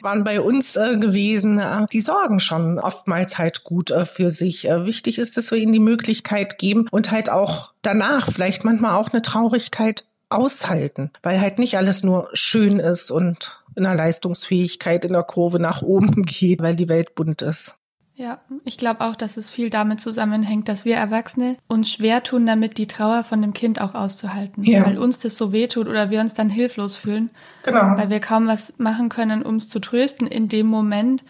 waren 0.01 0.23
bei 0.23 0.41
uns 0.41 0.75
äh, 0.75 0.97
gewesen. 0.97 1.59
Äh, 1.59 1.85
die 1.91 2.01
sorgen 2.01 2.39
schon 2.39 2.79
oftmals 2.79 3.37
halt 3.37 3.63
gut 3.63 3.93
für 4.05 4.31
sich. 4.31 4.63
Wichtig 4.63 5.19
ist, 5.19 5.37
dass 5.37 5.51
wir 5.51 5.57
ihnen 5.57 5.73
die 5.73 5.79
Möglichkeit 5.79 6.57
geben 6.57 6.87
und 6.91 7.11
halt 7.11 7.29
auch 7.29 7.73
danach 7.81 8.31
vielleicht 8.31 8.65
manchmal 8.65 8.95
auch 8.95 9.11
eine 9.11 9.21
Traurigkeit 9.21 10.03
aushalten, 10.29 11.11
weil 11.23 11.41
halt 11.41 11.59
nicht 11.59 11.77
alles 11.77 12.03
nur 12.03 12.29
schön 12.33 12.79
ist 12.79 13.11
und 13.11 13.61
in 13.75 13.83
der 13.83 13.95
Leistungsfähigkeit 13.95 15.05
in 15.05 15.13
der 15.13 15.23
Kurve 15.23 15.59
nach 15.59 15.81
oben 15.81 16.23
geht, 16.25 16.61
weil 16.61 16.75
die 16.75 16.89
Welt 16.89 17.15
bunt 17.15 17.41
ist. 17.41 17.75
Ja, 18.19 18.41
ich 18.65 18.77
glaube 18.77 18.99
auch, 18.99 19.15
dass 19.15 19.37
es 19.37 19.49
viel 19.49 19.69
damit 19.69 20.01
zusammenhängt, 20.01 20.67
dass 20.67 20.83
wir 20.83 20.97
Erwachsene 20.97 21.55
uns 21.69 21.89
schwer 21.89 22.21
tun, 22.21 22.45
damit 22.45 22.77
die 22.77 22.85
Trauer 22.85 23.23
von 23.23 23.41
dem 23.41 23.53
Kind 23.53 23.79
auch 23.79 23.95
auszuhalten. 23.95 24.61
Ja. 24.63 24.85
Weil 24.85 24.97
uns 24.97 25.19
das 25.19 25.37
so 25.37 25.53
wehtut 25.53 25.87
oder 25.87 26.09
wir 26.09 26.19
uns 26.19 26.33
dann 26.33 26.49
hilflos 26.49 26.97
fühlen. 26.97 27.29
Genau. 27.63 27.95
Weil 27.95 28.09
wir 28.09 28.19
kaum 28.19 28.45
was 28.45 28.77
machen 28.77 29.07
können, 29.07 29.41
um 29.41 29.55
es 29.55 29.69
zu 29.69 29.79
trösten 29.79 30.27
in 30.27 30.49
dem 30.49 30.67
Moment 30.67 31.23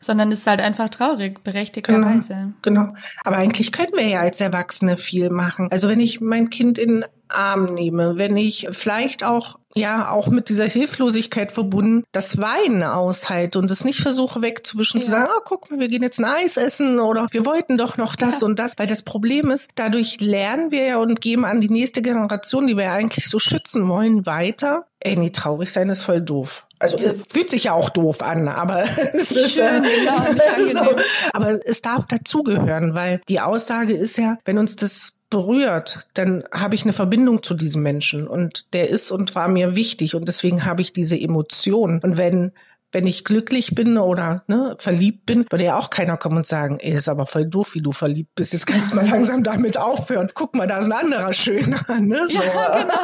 sondern 0.00 0.32
ist 0.32 0.46
halt 0.46 0.60
einfach 0.60 0.88
traurig, 0.88 1.42
berechtigterweise. 1.42 2.52
Genau, 2.62 2.84
genau. 2.84 2.94
Aber 3.24 3.36
eigentlich 3.36 3.72
können 3.72 3.92
wir 3.94 4.06
ja 4.06 4.20
als 4.20 4.40
Erwachsene 4.40 4.96
viel 4.96 5.30
machen. 5.30 5.68
Also 5.70 5.88
wenn 5.88 6.00
ich 6.00 6.20
mein 6.20 6.50
Kind 6.50 6.78
in 6.78 7.04
Arm 7.28 7.74
nehme, 7.74 8.16
wenn 8.16 8.36
ich 8.36 8.68
vielleicht 8.72 9.24
auch 9.24 9.58
ja 9.74 10.10
auch 10.10 10.28
mit 10.28 10.48
dieser 10.48 10.64
Hilflosigkeit 10.64 11.52
verbunden 11.52 12.04
das 12.12 12.38
Weinen 12.38 12.82
aushalte 12.82 13.58
und 13.58 13.70
es 13.70 13.84
nicht 13.84 14.00
versuche 14.00 14.40
wegzuwischen, 14.40 15.00
ja. 15.00 15.04
zu 15.04 15.10
sagen, 15.10 15.30
oh, 15.36 15.40
guck 15.44 15.70
mal, 15.70 15.78
wir 15.78 15.88
gehen 15.88 16.02
jetzt 16.02 16.18
ein 16.18 16.24
Eis 16.24 16.56
essen 16.56 16.98
oder 16.98 17.26
wir 17.30 17.44
wollten 17.44 17.76
doch 17.76 17.96
noch 17.96 18.16
das 18.16 18.40
ja. 18.40 18.46
und 18.46 18.58
das, 18.58 18.74
weil 18.78 18.86
das 18.86 19.02
Problem 19.02 19.50
ist, 19.50 19.70
dadurch 19.74 20.20
lernen 20.20 20.70
wir 20.70 20.84
ja 20.84 20.96
und 20.98 21.20
geben 21.20 21.44
an 21.44 21.60
die 21.60 21.70
nächste 21.70 22.02
Generation, 22.02 22.66
die 22.66 22.76
wir 22.76 22.84
ja 22.84 22.94
eigentlich 22.94 23.28
so 23.28 23.38
schützen 23.38 23.88
wollen, 23.88 24.26
weiter. 24.26 24.86
Ey, 25.00 25.16
nee, 25.16 25.30
traurig 25.30 25.70
sein 25.70 25.90
ist 25.90 26.02
voll 26.02 26.20
doof. 26.20 26.66
Also 26.78 26.98
ja. 26.98 27.12
fühlt 27.28 27.50
sich 27.50 27.64
ja 27.64 27.72
auch 27.72 27.90
doof 27.90 28.22
an, 28.22 28.48
aber 28.48 28.82
es 29.12 29.32
ist 29.32 29.54
Schön, 29.54 29.82
genau, 29.82 30.84
so, 30.84 30.96
aber 31.32 31.66
es 31.66 31.82
darf 31.82 32.06
dazugehören, 32.06 32.94
weil 32.94 33.20
die 33.28 33.40
Aussage 33.40 33.94
ist 33.94 34.16
ja, 34.18 34.38
wenn 34.44 34.58
uns 34.58 34.76
das 34.76 35.12
berührt, 35.30 36.06
dann 36.14 36.44
habe 36.52 36.74
ich 36.74 36.84
eine 36.84 36.92
Verbindung 36.92 37.42
zu 37.42 37.54
diesem 37.54 37.82
Menschen 37.82 38.26
und 38.26 38.72
der 38.72 38.88
ist 38.88 39.10
und 39.10 39.34
war 39.34 39.48
mir 39.48 39.76
wichtig 39.76 40.14
und 40.14 40.26
deswegen 40.26 40.64
habe 40.64 40.80
ich 40.80 40.92
diese 40.92 41.20
Emotion. 41.20 42.00
Und 42.02 42.16
wenn 42.16 42.52
wenn 42.92 43.06
ich 43.06 43.24
glücklich 43.24 43.74
bin 43.74 43.98
oder 43.98 44.42
ne, 44.46 44.74
verliebt 44.78 45.26
bin, 45.26 45.44
würde 45.50 45.64
ja 45.64 45.78
auch 45.78 45.90
keiner 45.90 46.16
kommen 46.16 46.38
und 46.38 46.46
sagen, 46.46 46.78
ey, 46.80 46.92
ist 46.92 47.08
aber 47.08 47.26
voll 47.26 47.46
doof, 47.46 47.74
wie 47.74 47.82
du 47.82 47.92
verliebt 47.92 48.34
bist. 48.34 48.52
Jetzt 48.52 48.66
kannst 48.66 48.92
du 48.92 48.96
mal 48.96 49.06
langsam 49.10 49.42
damit 49.42 49.76
aufhören. 49.76 50.30
Guck 50.34 50.54
mal, 50.54 50.66
da 50.66 50.78
ist 50.78 50.86
ein 50.86 50.92
anderer 50.92 51.32
schöner. 51.32 51.84
Ne? 51.98 52.26
So. 52.28 52.42
Ja, 52.42 52.78
genau. 52.78 52.94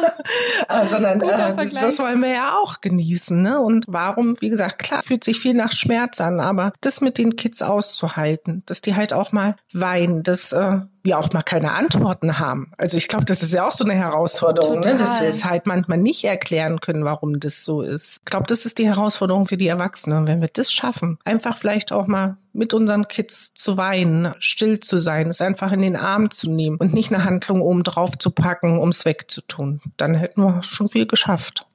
äh, 0.81 0.85
sondern 0.85 1.21
äh, 1.21 1.69
das 1.73 1.99
wollen 1.99 2.21
wir 2.21 2.29
ja 2.29 2.57
auch 2.57 2.81
genießen. 2.81 3.39
Ne? 3.39 3.59
Und 3.59 3.85
warum, 3.87 4.35
wie 4.39 4.49
gesagt, 4.49 4.79
klar, 4.79 5.03
fühlt 5.03 5.23
sich 5.23 5.39
viel 5.39 5.53
nach 5.53 5.73
Schmerz 5.73 6.21
an, 6.21 6.39
aber 6.39 6.71
das 6.81 7.01
mit 7.01 7.17
den 7.17 7.35
Kids 7.35 7.61
auszuhalten, 7.61 8.63
dass 8.65 8.81
die 8.81 8.95
halt 8.95 9.13
auch 9.13 9.31
mal 9.31 9.57
weinen, 9.73 10.23
dass 10.23 10.53
äh, 10.53 10.79
wir 11.05 11.19
auch 11.19 11.31
mal 11.31 11.43
keine 11.43 11.71
Antworten 11.71 12.39
haben. 12.39 12.71
Also 12.77 12.97
ich 12.97 13.07
glaube, 13.07 13.25
das 13.25 13.43
ist 13.43 13.53
ja 13.53 13.65
auch 13.65 13.71
so 13.71 13.85
eine 13.85 13.93
Herausforderung, 13.93 14.81
ne? 14.81 14.95
dass 14.95 15.21
wir 15.21 15.27
es 15.27 15.45
halt 15.45 15.67
manchmal 15.67 15.97
nicht 15.97 16.23
erklären 16.25 16.79
können, 16.79 17.05
warum 17.05 17.39
das 17.39 17.63
so 17.63 17.81
ist. 17.81 18.17
Ich 18.19 18.25
glaube, 18.25 18.47
das 18.47 18.65
ist 18.65 18.79
die 18.79 18.87
Herausforderung 18.87 19.47
für 19.47 19.57
die 19.57 19.67
Erwachsenen. 19.67 20.27
Wenn 20.27 20.41
wir 20.41 20.49
das 20.51 20.71
schaffen, 20.71 21.17
einfach 21.23 21.57
vielleicht 21.57 21.91
auch 21.91 22.07
mal 22.07 22.37
mit 22.51 22.73
unseren 22.73 23.07
Kids 23.07 23.53
zu 23.53 23.77
weinen, 23.77 24.33
still 24.39 24.79
zu 24.79 24.97
sein, 24.97 25.29
es 25.29 25.41
einfach 25.41 25.71
in 25.71 25.81
den 25.81 25.95
Arm 25.95 26.31
zu 26.31 26.49
nehmen 26.49 26.77
und 26.77 26.93
nicht 26.93 27.13
eine 27.13 27.23
Handlung 27.23 27.61
oben 27.61 27.83
drauf 27.83 28.17
zu 28.17 28.31
packen, 28.31 28.79
um 28.79 28.89
es 28.89 29.05
wegzutun, 29.05 29.81
dann 29.97 30.15
hätten 30.15 30.41
wir 30.41 30.63
schon 30.63 30.89
viel 30.89 31.05
geschafft. 31.05 31.65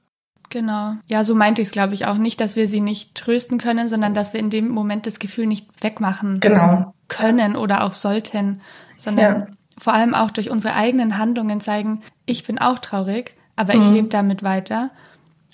Genau. 0.50 0.94
Ja, 1.06 1.22
so 1.22 1.34
meinte 1.36 1.62
ich 1.62 1.68
es, 1.68 1.72
glaube 1.72 1.94
ich, 1.94 2.06
auch 2.06 2.16
nicht, 2.16 2.40
dass 2.40 2.56
wir 2.56 2.66
sie 2.66 2.80
nicht 2.80 3.14
trösten 3.14 3.58
können, 3.58 3.88
sondern 3.88 4.14
dass 4.14 4.32
wir 4.32 4.40
in 4.40 4.50
dem 4.50 4.68
Moment 4.68 5.06
das 5.06 5.20
Gefühl 5.20 5.46
nicht 5.46 5.66
wegmachen 5.82 6.40
genau. 6.40 6.92
können 7.06 7.54
oder 7.54 7.84
auch 7.84 7.92
sollten, 7.92 8.60
sondern 9.02 9.40
ja. 9.40 9.46
vor 9.78 9.94
allem 9.94 10.14
auch 10.14 10.30
durch 10.30 10.50
unsere 10.50 10.74
eigenen 10.74 11.18
Handlungen 11.18 11.60
zeigen, 11.60 12.02
ich 12.26 12.44
bin 12.44 12.58
auch 12.58 12.78
traurig, 12.78 13.34
aber 13.56 13.74
mhm. 13.74 13.82
ich 13.82 13.90
lebe 13.92 14.08
damit 14.08 14.42
weiter. 14.42 14.90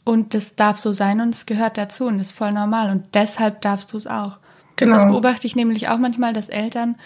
Und 0.04 0.34
das 0.34 0.54
darf 0.54 0.78
so 0.78 0.92
sein 0.92 1.20
und 1.20 1.34
es 1.34 1.46
gehört 1.46 1.78
dazu 1.78 2.06
und 2.06 2.20
ist 2.20 2.32
voll 2.32 2.52
normal. 2.52 2.92
Und 2.92 3.14
deshalb 3.14 3.60
darfst 3.62 3.92
du 3.92 3.96
es 3.96 4.06
auch. 4.06 4.38
Genau. 4.76 4.94
Das 4.94 5.06
beobachte 5.06 5.46
ich 5.46 5.56
nämlich 5.56 5.88
auch 5.88 5.98
manchmal, 5.98 6.32
dass 6.32 6.48
Eltern 6.48 6.96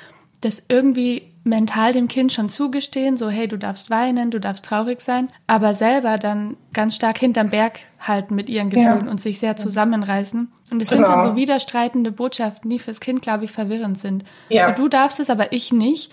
das 0.41 0.63
irgendwie 0.69 1.31
mental 1.45 1.93
dem 1.93 2.09
Kind 2.09 2.33
schon 2.33 2.49
zugestehen, 2.49 3.17
so 3.17 3.31
hey, 3.31 3.49
du 3.49 3.57
darfst 3.57 3.91
weinen, 3.91 4.31
du 4.31 4.39
darfst 4.39 4.65
traurig 4.65 5.01
sein, 5.01 5.29
aber 5.47 5.75
selber 5.75 6.19
dann 6.19 6.57
ganz 6.73 6.95
stark 6.95 7.19
hinterm 7.19 7.51
Berg 7.51 7.81
halten 7.99 8.35
mit 8.35 8.49
ihren 8.49 8.69
Gefühlen 8.71 9.07
ja. 9.07 9.11
und 9.11 9.21
sich 9.21 9.39
sehr 9.39 9.57
zusammenreißen. 9.57 10.53
Und 10.71 10.83
es 10.83 10.91
genau. 10.91 11.07
sind 11.07 11.17
dann 11.17 11.23
so 11.23 11.37
widerstreitende 11.37 12.13
Botschaften, 12.13 12.71
die 12.71 12.79
fürs 12.79 13.01
Kind, 13.01 13.23
glaube 13.23 13.45
ich, 13.45 13.53
verwirrend 13.53 13.99
sind. 13.99 14.25
Ja. 14.49 14.69
So, 14.69 14.83
du 14.83 14.89
darfst 14.89 15.19
es, 15.19 15.31
aber 15.31 15.53
ich 15.53 15.73
nicht. 15.73 16.13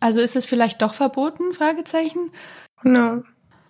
Also 0.00 0.20
ist 0.20 0.36
es 0.36 0.46
vielleicht 0.46 0.82
doch 0.82 0.94
verboten? 0.94 1.52
Fragezeichen. 1.52 2.30
No. 2.82 3.22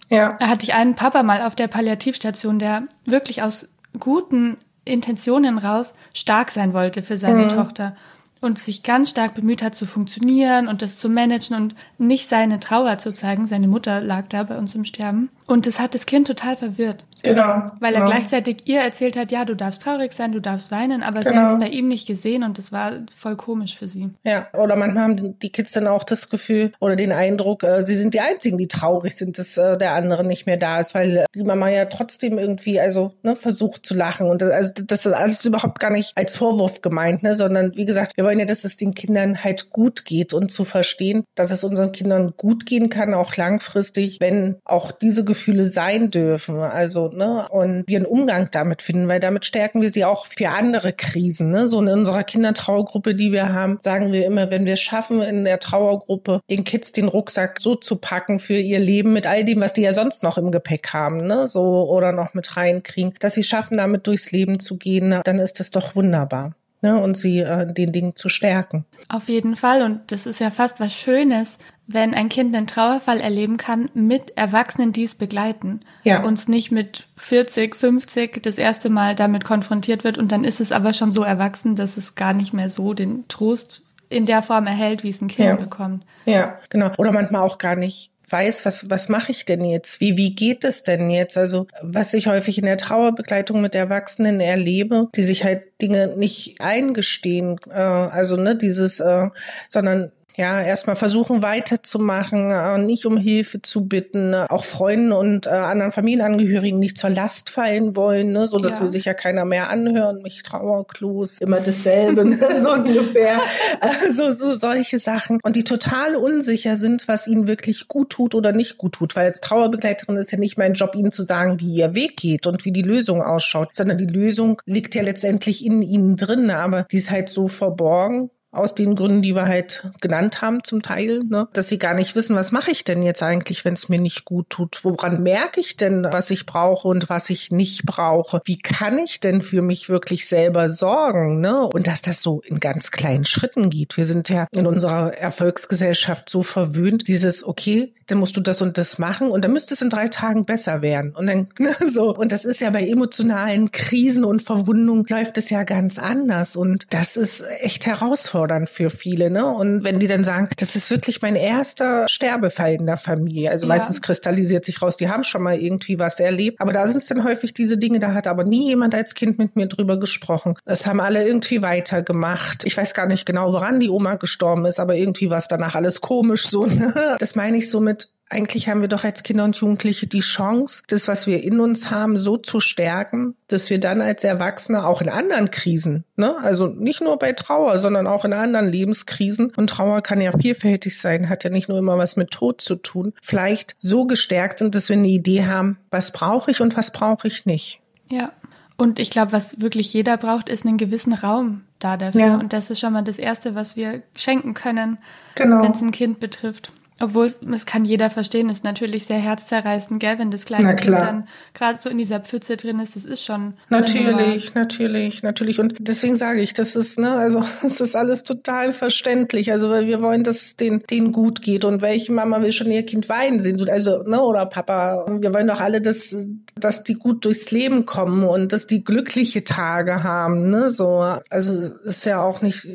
Ja. 0.08 0.34
Da 0.38 0.48
hatte 0.48 0.64
ich 0.64 0.74
einen 0.74 0.94
Papa 0.94 1.22
mal 1.22 1.42
auf 1.42 1.54
der 1.54 1.68
Palliativstation, 1.68 2.58
der 2.58 2.88
wirklich 3.04 3.42
aus 3.42 3.68
guten 3.98 4.56
Intentionen 4.84 5.58
raus 5.58 5.94
stark 6.14 6.50
sein 6.50 6.72
wollte 6.72 7.02
für 7.02 7.18
seine 7.18 7.44
mhm. 7.44 7.48
Tochter 7.50 7.96
und 8.40 8.58
sich 8.58 8.82
ganz 8.82 9.10
stark 9.10 9.34
bemüht 9.34 9.62
hat 9.62 9.74
zu 9.74 9.84
funktionieren 9.84 10.68
und 10.68 10.82
das 10.82 10.96
zu 10.96 11.08
managen 11.08 11.56
und 11.56 11.74
nicht 11.98 12.28
seine 12.28 12.60
Trauer 12.60 12.98
zu 12.98 13.12
zeigen. 13.12 13.46
Seine 13.46 13.68
Mutter 13.68 14.00
lag 14.00 14.26
da 14.28 14.44
bei 14.44 14.56
uns 14.56 14.74
im 14.74 14.84
Sterben. 14.84 15.30
Und 15.48 15.66
das 15.66 15.80
hat 15.80 15.94
das 15.94 16.04
Kind 16.04 16.26
total 16.26 16.58
verwirrt. 16.58 17.06
Genau. 17.22 17.70
Weil 17.80 17.94
er 17.94 18.00
genau. 18.00 18.10
gleichzeitig 18.10 18.58
ihr 18.66 18.80
erzählt 18.80 19.16
hat, 19.16 19.32
ja, 19.32 19.46
du 19.46 19.56
darfst 19.56 19.82
traurig 19.82 20.12
sein, 20.12 20.30
du 20.32 20.40
darfst 20.40 20.70
weinen, 20.70 21.02
aber 21.02 21.20
genau. 21.20 21.30
sie 21.30 21.38
hat 21.38 21.52
es 21.54 21.58
bei 21.58 21.68
ihm 21.68 21.88
nicht 21.88 22.06
gesehen 22.06 22.42
und 22.42 22.58
das 22.58 22.70
war 22.70 22.92
voll 23.16 23.36
komisch 23.36 23.76
für 23.76 23.86
sie. 23.86 24.10
Ja, 24.24 24.46
oder 24.52 24.76
manchmal 24.76 25.04
haben 25.04 25.38
die 25.38 25.50
Kids 25.50 25.72
dann 25.72 25.86
auch 25.86 26.04
das 26.04 26.28
Gefühl 26.28 26.72
oder 26.80 26.96
den 26.96 27.12
Eindruck, 27.12 27.64
äh, 27.64 27.84
sie 27.86 27.94
sind 27.94 28.12
die 28.12 28.20
Einzigen, 28.20 28.58
die 28.58 28.68
traurig 28.68 29.16
sind, 29.16 29.38
dass 29.38 29.56
äh, 29.56 29.78
der 29.78 29.94
andere 29.94 30.22
nicht 30.22 30.44
mehr 30.44 30.58
da 30.58 30.80
ist, 30.80 30.94
weil 30.94 31.24
die 31.34 31.44
Mama 31.44 31.70
ja 31.70 31.86
trotzdem 31.86 32.38
irgendwie 32.38 32.78
also 32.78 33.14
ne, 33.22 33.34
versucht 33.34 33.86
zu 33.86 33.94
lachen. 33.94 34.28
Und 34.28 34.42
das, 34.42 34.50
also 34.50 34.70
das 34.84 35.06
ist 35.06 35.12
alles 35.12 35.44
überhaupt 35.46 35.80
gar 35.80 35.90
nicht 35.90 36.12
als 36.14 36.36
Vorwurf 36.36 36.82
gemeint, 36.82 37.22
ne, 37.22 37.34
sondern 37.34 37.74
wie 37.74 37.86
gesagt, 37.86 38.18
wir 38.18 38.24
wollen 38.24 38.38
ja, 38.38 38.44
dass 38.44 38.64
es 38.64 38.76
den 38.76 38.92
Kindern 38.92 39.42
halt 39.42 39.70
gut 39.70 40.04
geht 40.04 40.34
und 40.34 40.52
zu 40.52 40.66
verstehen, 40.66 41.24
dass 41.34 41.50
es 41.50 41.64
unseren 41.64 41.92
Kindern 41.92 42.34
gut 42.36 42.66
gehen 42.66 42.90
kann, 42.90 43.14
auch 43.14 43.34
langfristig, 43.36 44.18
wenn 44.20 44.56
auch 44.64 44.92
diese 44.92 45.24
Gefühle 45.24 45.37
sein 45.66 46.10
dürfen. 46.10 46.56
Also, 46.60 47.08
ne, 47.08 47.48
und 47.50 47.84
wir 47.86 47.98
einen 47.98 48.06
Umgang 48.06 48.48
damit 48.50 48.82
finden, 48.82 49.08
weil 49.08 49.20
damit 49.20 49.44
stärken 49.44 49.80
wir 49.82 49.90
sie 49.90 50.04
auch 50.04 50.26
für 50.26 50.50
andere 50.50 50.92
Krisen. 50.92 51.50
Ne? 51.50 51.66
So 51.66 51.80
in 51.80 51.88
unserer 51.88 52.24
Kindertrauergruppe, 52.24 53.14
die 53.14 53.32
wir 53.32 53.52
haben, 53.52 53.78
sagen 53.80 54.12
wir 54.12 54.26
immer, 54.26 54.50
wenn 54.50 54.66
wir 54.66 54.74
es 54.74 54.80
schaffen, 54.80 55.22
in 55.22 55.44
der 55.44 55.58
Trauergruppe 55.58 56.40
den 56.50 56.64
Kids 56.64 56.92
den 56.92 57.08
Rucksack 57.08 57.60
so 57.60 57.74
zu 57.74 57.96
packen 57.96 58.38
für 58.40 58.58
ihr 58.58 58.80
Leben 58.80 59.12
mit 59.12 59.26
all 59.26 59.44
dem, 59.44 59.60
was 59.60 59.72
die 59.72 59.82
ja 59.82 59.92
sonst 59.92 60.22
noch 60.22 60.38
im 60.38 60.50
Gepäck 60.50 60.92
haben, 60.92 61.26
ne, 61.26 61.46
so 61.48 61.88
oder 61.88 62.12
noch 62.12 62.34
mit 62.34 62.56
reinkriegen, 62.56 63.14
dass 63.20 63.34
sie 63.34 63.42
schaffen, 63.42 63.78
damit 63.78 64.06
durchs 64.06 64.32
Leben 64.32 64.60
zu 64.60 64.76
gehen, 64.76 65.20
dann 65.24 65.38
ist 65.38 65.60
das 65.60 65.70
doch 65.70 65.94
wunderbar 65.94 66.54
ne, 66.80 67.00
und 67.02 67.16
sie 67.16 67.40
äh, 67.40 67.72
den 67.72 67.92
Dingen 67.92 68.16
zu 68.16 68.28
stärken. 68.28 68.84
Auf 69.08 69.28
jeden 69.28 69.56
Fall. 69.56 69.82
Und 69.82 70.12
das 70.12 70.26
ist 70.26 70.40
ja 70.40 70.50
fast 70.50 70.80
was 70.80 70.94
Schönes, 70.94 71.58
wenn 71.86 72.14
ein 72.14 72.28
Kind 72.28 72.54
einen 72.54 72.66
Trauerfall 72.66 73.20
erleben 73.20 73.56
kann, 73.56 73.90
mit 73.94 74.36
Erwachsenen, 74.36 74.92
die 74.92 75.04
es 75.04 75.14
begleiten. 75.14 75.80
Ja. 76.02 76.22
Uns 76.22 76.48
nicht 76.48 76.70
mit 76.70 77.06
40, 77.16 77.74
50 77.74 78.42
das 78.42 78.58
erste 78.58 78.90
Mal 78.90 79.14
damit 79.14 79.44
konfrontiert 79.44 80.04
wird 80.04 80.18
und 80.18 80.30
dann 80.30 80.44
ist 80.44 80.60
es 80.60 80.72
aber 80.72 80.92
schon 80.92 81.12
so 81.12 81.22
erwachsen, 81.22 81.76
dass 81.76 81.96
es 81.96 82.14
gar 82.14 82.34
nicht 82.34 82.52
mehr 82.52 82.70
so 82.70 82.94
den 82.94 83.26
Trost 83.28 83.82
in 84.10 84.26
der 84.26 84.42
Form 84.42 84.66
erhält, 84.66 85.02
wie 85.02 85.10
es 85.10 85.20
ein 85.20 85.28
Kind 85.28 85.48
ja. 85.48 85.56
bekommt. 85.56 86.04
Ja, 86.24 86.58
genau. 86.70 86.90
Oder 86.98 87.12
manchmal 87.12 87.42
auch 87.42 87.58
gar 87.58 87.76
nicht 87.76 88.10
weiß, 88.30 88.66
was, 88.66 88.90
was 88.90 89.08
mache 89.08 89.32
ich 89.32 89.44
denn 89.44 89.64
jetzt? 89.64 90.00
Wie, 90.00 90.16
wie 90.16 90.34
geht 90.34 90.64
es 90.64 90.82
denn 90.82 91.10
jetzt? 91.10 91.36
Also, 91.36 91.66
was 91.82 92.14
ich 92.14 92.26
häufig 92.26 92.58
in 92.58 92.64
der 92.64 92.76
Trauerbegleitung 92.76 93.60
mit 93.60 93.74
Erwachsenen 93.74 94.40
erlebe, 94.40 95.08
die 95.14 95.22
sich 95.22 95.44
halt 95.44 95.64
Dinge 95.80 96.16
nicht 96.16 96.60
eingestehen, 96.60 97.58
äh, 97.70 97.78
also 97.78 98.36
ne, 98.36 98.56
dieses, 98.56 99.00
äh, 99.00 99.28
sondern 99.68 100.12
ja, 100.38 100.62
erstmal 100.62 100.96
versuchen 100.96 101.42
weiterzumachen, 101.42 102.50
äh, 102.50 102.78
nicht 102.78 103.06
um 103.06 103.16
Hilfe 103.16 103.60
zu 103.60 103.86
bitten, 103.86 104.32
äh, 104.32 104.46
auch 104.48 104.64
Freunden 104.64 105.12
und 105.12 105.46
äh, 105.46 105.50
anderen 105.50 105.90
Familienangehörigen 105.90 106.78
nicht 106.78 106.96
zur 106.96 107.10
Last 107.10 107.50
fallen 107.50 107.96
wollen, 107.96 108.32
ne, 108.32 108.46
so 108.46 108.58
dass 108.60 108.76
ja. 108.76 108.82
wir 108.82 108.88
sich 108.88 109.04
ja 109.04 109.14
keiner 109.14 109.44
mehr 109.44 109.68
anhören, 109.68 110.22
mich 110.22 110.42
trauerklos, 110.44 111.38
immer 111.40 111.60
dasselbe, 111.60 112.24
ne, 112.24 112.38
so 112.62 112.70
ungefähr, 112.70 113.40
also 113.80 114.32
so 114.32 114.52
solche 114.52 115.00
Sachen. 115.00 115.40
Und 115.42 115.56
die 115.56 115.64
total 115.64 116.14
unsicher 116.14 116.76
sind, 116.76 117.08
was 117.08 117.26
ihnen 117.26 117.48
wirklich 117.48 117.88
gut 117.88 118.10
tut 118.10 118.36
oder 118.36 118.52
nicht 118.52 118.78
gut 118.78 118.92
tut, 118.92 119.16
weil 119.16 119.26
als 119.26 119.40
Trauerbegleiterin 119.40 120.16
ist 120.16 120.30
ja 120.30 120.38
nicht 120.38 120.56
mein 120.56 120.74
Job, 120.74 120.94
ihnen 120.94 121.10
zu 121.10 121.24
sagen, 121.24 121.58
wie 121.58 121.74
ihr 121.74 121.96
Weg 121.96 122.16
geht 122.16 122.46
und 122.46 122.64
wie 122.64 122.72
die 122.72 122.82
Lösung 122.82 123.22
ausschaut, 123.22 123.70
sondern 123.72 123.98
die 123.98 124.06
Lösung 124.06 124.62
liegt 124.66 124.94
ja 124.94 125.02
letztendlich 125.02 125.66
in 125.66 125.82
ihnen 125.82 126.16
drin, 126.16 126.50
aber 126.50 126.84
die 126.84 126.98
ist 126.98 127.10
halt 127.10 127.28
so 127.28 127.48
verborgen, 127.48 128.30
aus 128.58 128.74
den 128.74 128.94
Gründen, 128.96 129.22
die 129.22 129.34
wir 129.34 129.46
halt 129.46 129.90
genannt 130.00 130.42
haben 130.42 130.64
zum 130.64 130.82
Teil, 130.82 131.20
ne? 131.28 131.48
dass 131.52 131.68
sie 131.68 131.78
gar 131.78 131.94
nicht 131.94 132.14
wissen, 132.16 132.36
was 132.36 132.52
mache 132.52 132.70
ich 132.70 132.84
denn 132.84 133.02
jetzt 133.02 133.22
eigentlich, 133.22 133.64
wenn 133.64 133.74
es 133.74 133.88
mir 133.88 134.00
nicht 134.00 134.24
gut 134.24 134.50
tut? 134.50 134.84
Woran 134.84 135.22
merke 135.22 135.60
ich 135.60 135.76
denn, 135.76 136.06
was 136.10 136.30
ich 136.30 136.46
brauche 136.46 136.88
und 136.88 137.08
was 137.08 137.30
ich 137.30 137.50
nicht 137.50 137.86
brauche? 137.86 138.40
Wie 138.44 138.58
kann 138.58 138.98
ich 138.98 139.20
denn 139.20 139.42
für 139.42 139.62
mich 139.62 139.88
wirklich 139.88 140.26
selber 140.26 140.68
sorgen? 140.68 141.40
Ne? 141.40 141.62
Und 141.66 141.86
dass 141.86 142.02
das 142.02 142.22
so 142.22 142.40
in 142.40 142.60
ganz 142.60 142.90
kleinen 142.90 143.24
Schritten 143.24 143.70
geht. 143.70 143.96
Wir 143.96 144.06
sind 144.06 144.28
ja 144.28 144.46
in 144.52 144.66
unserer 144.66 145.14
Erfolgsgesellschaft 145.14 146.28
so 146.28 146.42
verwöhnt, 146.42 147.08
dieses, 147.08 147.44
okay, 147.44 147.94
dann 148.06 148.18
musst 148.18 148.36
du 148.36 148.40
das 148.40 148.62
und 148.62 148.78
das 148.78 148.98
machen 148.98 149.30
und 149.30 149.44
dann 149.44 149.52
müsste 149.52 149.74
es 149.74 149.82
in 149.82 149.90
drei 149.90 150.08
Tagen 150.08 150.46
besser 150.46 150.82
werden. 150.82 151.14
Und 151.14 151.26
dann 151.26 151.48
ne, 151.58 151.74
so. 151.86 152.14
Und 152.14 152.32
das 152.32 152.44
ist 152.44 152.60
ja 152.60 152.70
bei 152.70 152.86
emotionalen 152.86 153.70
Krisen 153.70 154.24
und 154.24 154.42
Verwundungen 154.42 155.04
läuft 155.08 155.38
es 155.38 155.50
ja 155.50 155.64
ganz 155.64 155.98
anders. 155.98 156.56
Und 156.56 156.86
das 156.90 157.16
ist 157.16 157.44
echt 157.60 157.86
herausfordernd 157.86 158.47
herausfordernd 158.48 158.68
für 158.68 158.90
viele. 158.90 159.30
Ne? 159.30 159.44
Und 159.44 159.84
wenn 159.84 159.98
die 159.98 160.06
dann 160.06 160.24
sagen, 160.24 160.48
das 160.56 160.76
ist 160.76 160.90
wirklich 160.90 161.22
mein 161.22 161.36
erster 161.36 162.06
Sterbefall 162.08 162.74
in 162.74 162.86
der 162.86 162.96
Familie. 162.96 163.50
Also 163.50 163.66
ja. 163.66 163.74
meistens 163.74 164.00
kristallisiert 164.00 164.64
sich 164.64 164.80
raus, 164.82 164.96
die 164.96 165.08
haben 165.08 165.24
schon 165.24 165.42
mal 165.42 165.58
irgendwie 165.58 165.98
was 165.98 166.20
erlebt. 166.20 166.60
Aber 166.60 166.72
da 166.72 166.86
sind 166.88 166.98
es 166.98 167.06
dann 167.06 167.24
häufig 167.24 167.54
diese 167.54 167.78
Dinge, 167.78 167.98
da 167.98 168.14
hat 168.14 168.26
aber 168.26 168.44
nie 168.44 168.66
jemand 168.66 168.94
als 168.94 169.14
Kind 169.14 169.38
mit 169.38 169.56
mir 169.56 169.66
drüber 169.66 169.98
gesprochen. 169.98 170.54
Das 170.64 170.86
haben 170.86 171.00
alle 171.00 171.26
irgendwie 171.26 171.62
weitergemacht. 171.62 172.64
Ich 172.64 172.76
weiß 172.76 172.94
gar 172.94 173.06
nicht 173.06 173.26
genau, 173.26 173.52
woran 173.52 173.80
die 173.80 173.90
Oma 173.90 174.16
gestorben 174.16 174.66
ist, 174.66 174.80
aber 174.80 174.94
irgendwie 174.96 175.30
war 175.30 175.38
es 175.38 175.48
danach 175.48 175.74
alles 175.74 176.00
komisch 176.00 176.48
so. 176.48 176.66
Ne? 176.78 177.16
Das 177.18 177.34
meine 177.34 177.56
ich 177.56 177.70
so 177.70 177.80
mit, 177.80 178.12
eigentlich 178.30 178.68
haben 178.68 178.80
wir 178.80 178.88
doch 178.88 179.04
als 179.04 179.22
Kinder 179.22 179.44
und 179.44 179.56
Jugendliche 179.56 180.06
die 180.06 180.20
Chance, 180.20 180.82
das, 180.88 181.08
was 181.08 181.26
wir 181.26 181.42
in 181.42 181.60
uns 181.60 181.90
haben, 181.90 182.18
so 182.18 182.36
zu 182.36 182.60
stärken, 182.60 183.34
dass 183.48 183.70
wir 183.70 183.80
dann 183.80 184.00
als 184.00 184.24
Erwachsene 184.24 184.86
auch 184.86 185.00
in 185.00 185.08
anderen 185.08 185.50
Krisen, 185.50 186.04
ne, 186.16 186.36
also 186.42 186.66
nicht 186.66 187.00
nur 187.00 187.18
bei 187.18 187.32
Trauer, 187.32 187.78
sondern 187.78 188.06
auch 188.06 188.24
in 188.24 188.32
anderen 188.32 188.68
Lebenskrisen, 188.68 189.52
und 189.56 189.70
Trauer 189.70 190.02
kann 190.02 190.20
ja 190.20 190.36
vielfältig 190.36 190.98
sein, 190.98 191.28
hat 191.28 191.44
ja 191.44 191.50
nicht 191.50 191.68
nur 191.68 191.78
immer 191.78 191.96
was 191.98 192.16
mit 192.16 192.30
Tod 192.30 192.60
zu 192.60 192.76
tun, 192.76 193.14
vielleicht 193.22 193.74
so 193.78 194.06
gestärkt 194.06 194.58
sind, 194.58 194.74
dass 194.74 194.88
wir 194.88 194.96
eine 194.96 195.08
Idee 195.08 195.46
haben, 195.46 195.78
was 195.90 196.12
brauche 196.12 196.50
ich 196.50 196.60
und 196.60 196.76
was 196.76 196.92
brauche 196.92 197.28
ich 197.28 197.46
nicht. 197.46 197.80
Ja. 198.10 198.32
Und 198.76 199.00
ich 199.00 199.10
glaube, 199.10 199.32
was 199.32 199.60
wirklich 199.60 199.92
jeder 199.92 200.16
braucht, 200.16 200.48
ist 200.48 200.64
einen 200.64 200.78
gewissen 200.78 201.12
Raum 201.12 201.62
da 201.80 201.96
dafür. 201.96 202.20
Ja. 202.20 202.36
Und 202.36 202.52
das 202.52 202.70
ist 202.70 202.78
schon 202.78 202.92
mal 202.92 203.02
das 203.02 203.18
Erste, 203.18 203.56
was 203.56 203.76
wir 203.76 204.02
schenken 204.14 204.54
können, 204.54 204.98
genau. 205.34 205.62
wenn 205.62 205.72
es 205.72 205.82
ein 205.82 205.90
Kind 205.90 206.20
betrifft. 206.20 206.70
Obwohl 207.00 207.26
es, 207.26 207.38
es 207.54 207.64
kann 207.64 207.84
jeder 207.84 208.10
verstehen, 208.10 208.48
ist 208.48 208.64
natürlich 208.64 209.06
sehr 209.06 209.18
herzzerreißend, 209.18 210.00
gell, 210.00 210.18
wenn 210.18 210.30
das 210.30 210.44
kleine 210.44 210.74
Kind 210.74 210.96
dann 210.96 211.28
gerade 211.54 211.78
so 211.80 211.88
in 211.88 211.98
dieser 211.98 212.20
Pfütze 212.20 212.56
drin 212.56 212.80
ist, 212.80 212.96
das 212.96 213.04
ist 213.04 213.24
schon. 213.24 213.54
Natürlich, 213.68 214.54
natürlich, 214.54 215.22
natürlich. 215.22 215.60
Und 215.60 215.76
deswegen 215.78 216.16
sage 216.16 216.40
ich, 216.40 216.54
das 216.54 216.74
ist, 216.74 216.98
ne, 216.98 217.12
also 217.12 217.44
es 217.64 217.80
ist 217.80 217.94
alles 217.94 218.24
total 218.24 218.72
verständlich. 218.72 219.52
Also 219.52 219.70
weil 219.70 219.86
wir 219.86 220.02
wollen, 220.02 220.24
dass 220.24 220.42
es 220.42 220.56
denen, 220.56 220.82
denen 220.90 221.12
gut 221.12 221.40
geht. 221.42 221.64
Und 221.64 221.82
welche 221.82 222.12
Mama 222.12 222.42
will 222.42 222.52
schon 222.52 222.70
ihr 222.70 222.84
Kind 222.84 223.08
weinen 223.08 223.38
sehen? 223.38 223.58
Also, 223.70 224.02
ne, 224.02 224.20
oder 224.20 224.46
Papa. 224.46 225.06
Wir 225.20 225.32
wollen 225.32 225.46
doch 225.46 225.60
alle, 225.60 225.80
dass, 225.80 226.16
dass 226.56 226.82
die 226.82 226.94
gut 226.94 227.24
durchs 227.24 227.50
Leben 227.52 227.86
kommen 227.86 228.24
und 228.24 228.52
dass 228.52 228.66
die 228.66 228.82
glückliche 228.82 229.44
Tage 229.44 230.02
haben, 230.02 230.50
ne? 230.50 230.70
So, 230.70 231.16
also 231.30 231.54
ist 231.84 232.06
ja 232.06 232.22
auch 232.22 232.42
nicht 232.42 232.66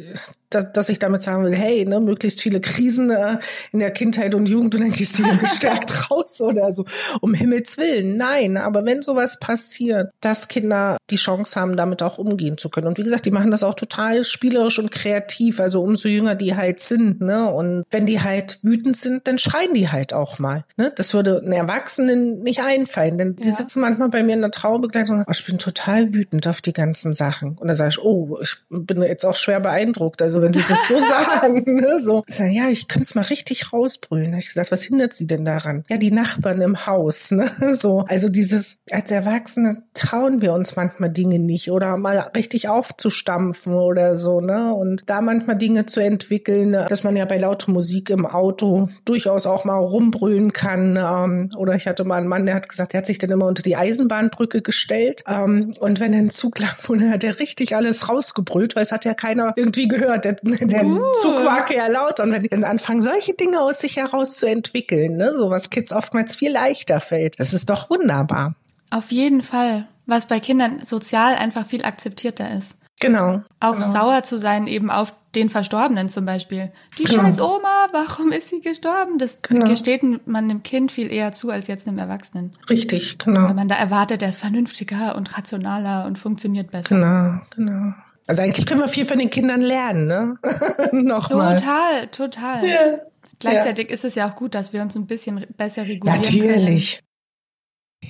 dass, 0.53 0.71
dass 0.71 0.89
ich 0.89 0.99
damit 0.99 1.23
sagen 1.23 1.43
will, 1.43 1.55
hey, 1.55 1.85
ne, 1.85 1.99
möglichst 1.99 2.41
viele 2.41 2.61
Krisen 2.61 3.09
äh, 3.09 3.37
in 3.71 3.79
der 3.79 3.91
Kindheit 3.91 4.12
und 4.35 4.47
Jugend 4.47 4.75
und 4.75 4.81
dann 4.81 4.91
gehst 4.91 5.19
du 5.19 5.23
dann 5.23 5.39
gestärkt 5.39 6.11
raus 6.11 6.41
oder 6.41 6.73
so. 6.73 6.85
Um 7.21 7.33
Himmels 7.33 7.77
Willen, 7.77 8.17
nein. 8.17 8.57
Aber 8.57 8.85
wenn 8.85 9.01
sowas 9.01 9.39
passiert, 9.39 10.11
dass 10.21 10.47
Kinder 10.47 10.97
die 11.09 11.15
Chance 11.15 11.59
haben, 11.59 11.77
damit 11.77 12.01
auch 12.01 12.17
umgehen 12.17 12.57
zu 12.57 12.69
können. 12.69 12.87
Und 12.87 12.97
wie 12.97 13.03
gesagt, 13.03 13.25
die 13.25 13.31
machen 13.31 13.51
das 13.51 13.63
auch 13.63 13.75
total 13.75 14.23
spielerisch 14.23 14.79
und 14.79 14.91
kreativ. 14.91 15.59
Also 15.59 15.81
umso 15.81 16.07
jünger 16.07 16.35
die 16.35 16.55
halt 16.55 16.79
sind, 16.79 17.21
ne. 17.21 17.51
Und 17.51 17.83
wenn 17.91 18.05
die 18.05 18.21
halt 18.21 18.59
wütend 18.61 18.97
sind, 18.97 19.27
dann 19.27 19.37
schreien 19.37 19.73
die 19.73 19.89
halt 19.89 20.13
auch 20.13 20.39
mal. 20.39 20.63
Ne? 20.77 20.91
Das 20.95 21.13
würde 21.13 21.39
einen 21.39 21.53
Erwachsenen 21.53 22.41
nicht 22.43 22.61
einfallen. 22.61 23.17
Denn 23.17 23.35
die 23.35 23.49
ja. 23.49 23.53
sitzen 23.53 23.81
manchmal 23.81 24.09
bei 24.09 24.23
mir 24.23 24.33
in 24.33 24.41
der 24.41 24.51
Trauerbegleitung 24.51 25.15
und 25.15 25.19
sagen, 25.19 25.29
oh, 25.29 25.35
ich 25.37 25.45
bin 25.45 25.57
total 25.57 26.13
wütend 26.13 26.47
auf 26.47 26.61
die 26.61 26.73
ganzen 26.73 27.13
Sachen. 27.13 27.57
Und 27.57 27.67
dann 27.67 27.75
sage 27.75 27.89
ich, 27.89 27.99
oh, 27.99 28.39
ich 28.41 28.57
bin 28.69 29.01
jetzt 29.01 29.25
auch 29.25 29.35
schwer 29.35 29.59
beeindruckt. 29.59 30.21
Also 30.21 30.41
wenn 30.41 30.53
sie 30.53 30.63
das 30.67 30.87
so 30.87 30.99
sagen. 31.01 31.63
Ne? 31.65 31.99
So. 31.99 32.23
Ich 32.27 32.35
sag, 32.35 32.51
ja, 32.51 32.69
ich 32.69 32.87
könnte 32.87 33.05
es 33.05 33.15
mal 33.15 33.21
richtig 33.21 33.71
rausbrüllen. 34.03 34.31
Da 34.31 34.37
ich 34.37 34.47
gesagt, 34.47 34.71
was 34.71 34.83
hindert 34.83 35.13
sie 35.13 35.27
denn 35.27 35.45
daran? 35.45 35.83
Ja, 35.89 35.97
die 35.97 36.11
Nachbarn 36.11 36.61
im 36.61 36.85
Haus. 36.85 37.31
Ne? 37.43 37.73
So. 37.73 38.05
Also 38.07 38.29
dieses, 38.29 38.77
als 38.91 39.09
Erwachsene 39.09 39.83
trauen 39.93 40.41
wir 40.41 40.53
uns 40.53 40.75
manchmal 40.75 41.09
Dinge 41.09 41.39
nicht 41.39 41.71
oder 41.71 41.97
mal 41.97 42.31
richtig 42.35 42.69
aufzustampfen 42.69 43.73
oder 43.73 44.17
so. 44.17 44.39
Ne? 44.39 44.73
Und 44.73 45.09
da 45.09 45.21
manchmal 45.21 45.57
Dinge 45.57 45.85
zu 45.85 45.99
entwickeln, 45.99 46.71
dass 46.71 47.03
man 47.03 47.15
ja 47.15 47.25
bei 47.25 47.37
lauter 47.37 47.71
Musik 47.71 48.11
im 48.11 48.25
Auto 48.25 48.89
durchaus 49.05 49.47
auch 49.47 49.65
mal 49.65 49.77
rumbrüllen 49.77 50.53
kann. 50.53 50.97
Ähm, 50.97 51.49
oder 51.57 51.73
ich 51.73 51.87
hatte 51.87 52.03
mal 52.03 52.17
einen 52.17 52.27
Mann, 52.27 52.45
der 52.45 52.55
hat 52.55 52.69
gesagt, 52.69 52.93
er 52.93 52.99
hat 52.99 53.07
sich 53.07 53.17
dann 53.17 53.31
immer 53.31 53.47
unter 53.47 53.63
die 53.63 53.75
Eisenbahnbrücke 53.75 54.61
gestellt. 54.61 55.23
Ähm, 55.27 55.73
und 55.79 55.99
wenn 55.99 56.13
ein 56.13 56.29
Zug 56.29 56.59
lang 56.59 56.75
wurde, 56.83 57.09
hat 57.09 57.23
er 57.23 57.39
richtig 57.39 57.75
alles 57.75 58.09
rausgebrüllt, 58.09 58.75
weil 58.75 58.83
es 58.83 58.91
hat 58.91 59.05
ja 59.05 59.15
keiner 59.15 59.53
irgendwie 59.55 59.87
gehört. 59.87 60.25
Der, 60.25 60.33
der 60.33 60.85
uh. 60.85 61.11
Zug 61.13 61.43
war 61.45 61.65
ja 61.71 61.87
laut. 61.87 62.19
Und 62.19 62.31
wenn 62.31 62.43
die 62.43 62.49
dann 62.49 62.63
anfangen, 62.63 63.01
solche 63.01 63.33
Dinge 63.33 63.61
aus 63.61 63.79
sich 63.79 63.92
heraus 63.97 64.37
zu 64.37 64.47
entwickeln, 64.47 65.17
ne, 65.17 65.33
so 65.35 65.49
was 65.49 65.69
Kids 65.69 65.91
oftmals 65.91 66.35
viel 66.35 66.51
leichter 66.51 66.99
fällt, 66.99 67.39
das 67.39 67.53
ist 67.53 67.69
doch 67.69 67.89
wunderbar. 67.89 68.55
Auf 68.89 69.11
jeden 69.11 69.41
Fall. 69.41 69.87
Was 70.05 70.27
bei 70.27 70.39
Kindern 70.39 70.83
sozial 70.83 71.35
einfach 71.35 71.65
viel 71.65 71.85
akzeptierter 71.85 72.51
ist. 72.51 72.77
Genau. 72.99 73.41
Auch 73.59 73.73
genau. 73.75 73.91
sauer 73.91 74.23
zu 74.23 74.37
sein, 74.37 74.67
eben 74.67 74.91
auf 74.91 75.13
den 75.35 75.49
Verstorbenen 75.49 76.09
zum 76.09 76.25
Beispiel. 76.25 76.71
Die 76.97 77.03
genau. 77.03 77.23
scheiß 77.23 77.41
Oma, 77.41 77.87
warum 77.91 78.31
ist 78.31 78.49
sie 78.49 78.61
gestorben? 78.61 79.17
Das 79.17 79.39
genau. 79.41 79.67
gesteht 79.69 80.03
man 80.27 80.47
dem 80.47 80.63
Kind 80.63 80.91
viel 80.91 81.11
eher 81.11 81.33
zu 81.33 81.49
als 81.49 81.67
jetzt 81.67 81.87
einem 81.87 81.97
Erwachsenen. 81.97 82.51
Richtig, 82.69 83.17
genau. 83.17 83.47
Weil 83.47 83.55
man 83.55 83.67
da 83.67 83.75
erwartet, 83.75 84.21
er 84.21 84.29
ist 84.29 84.39
vernünftiger 84.39 85.15
und 85.15 85.37
rationaler 85.37 86.05
und 86.05 86.19
funktioniert 86.19 86.71
besser. 86.71 86.95
Genau, 86.95 87.41
genau. 87.55 87.93
Also 88.27 88.41
eigentlich 88.41 88.65
können 88.65 88.79
wir 88.79 88.87
viel 88.87 89.05
von 89.05 89.17
den 89.17 89.29
Kindern 89.29 89.61
lernen, 89.61 90.07
ne? 90.07 90.37
Nochmal. 90.91 91.57
Total, 91.57 92.07
total. 92.07 92.67
Ja. 92.67 92.99
Gleichzeitig 93.39 93.89
ja. 93.89 93.93
ist 93.93 94.05
es 94.05 94.15
ja 94.15 94.29
auch 94.29 94.35
gut, 94.35 94.55
dass 94.55 94.71
wir 94.71 94.81
uns 94.81 94.95
ein 94.95 95.07
bisschen 95.07 95.45
besser 95.57 95.83
regulieren 95.83 96.21
Natürlich. 96.21 96.95
Können. 96.97 97.07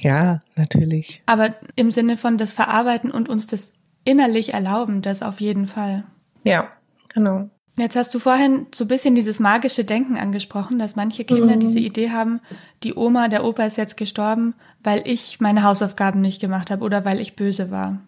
Ja, 0.02 0.40
natürlich. 0.56 1.22
Aber 1.26 1.54
im 1.76 1.92
Sinne 1.92 2.18
von 2.18 2.38
das 2.38 2.54
Verarbeiten 2.54 3.12
und 3.12 3.30
uns 3.30 3.48
das 3.48 3.72
innerlich 4.06 4.54
erlauben, 4.54 5.02
das 5.02 5.22
auf 5.22 5.40
jeden 5.40 5.68
Fall. 5.68 6.04
Ja, 6.44 6.70
genau. 7.14 7.50
Jetzt 7.78 7.96
hast 7.96 8.14
du 8.14 8.20
vorhin 8.20 8.68
so 8.74 8.84
ein 8.84 8.88
bisschen 8.88 9.16
dieses 9.16 9.40
magische 9.40 9.84
Denken 9.84 10.18
angesprochen, 10.18 10.78
dass 10.78 10.96
manche 10.96 11.26
Kinder 11.26 11.56
mhm. 11.56 11.60
diese 11.60 11.80
Idee 11.80 12.12
haben, 12.12 12.40
die 12.84 12.94
Oma, 12.94 13.30
der 13.30 13.44
Opa 13.44 13.66
ist 13.66 13.78
jetzt 13.78 13.98
gestorben, 13.98 14.54
weil 14.84 15.02
ich 15.06 15.40
meine 15.40 15.64
Hausaufgaben 15.64 16.22
nicht 16.22 16.40
gemacht 16.40 16.70
habe 16.70 16.84
oder 16.84 17.04
weil 17.04 17.20
ich 17.20 17.36
böse 17.36 17.72
war. 17.72 18.00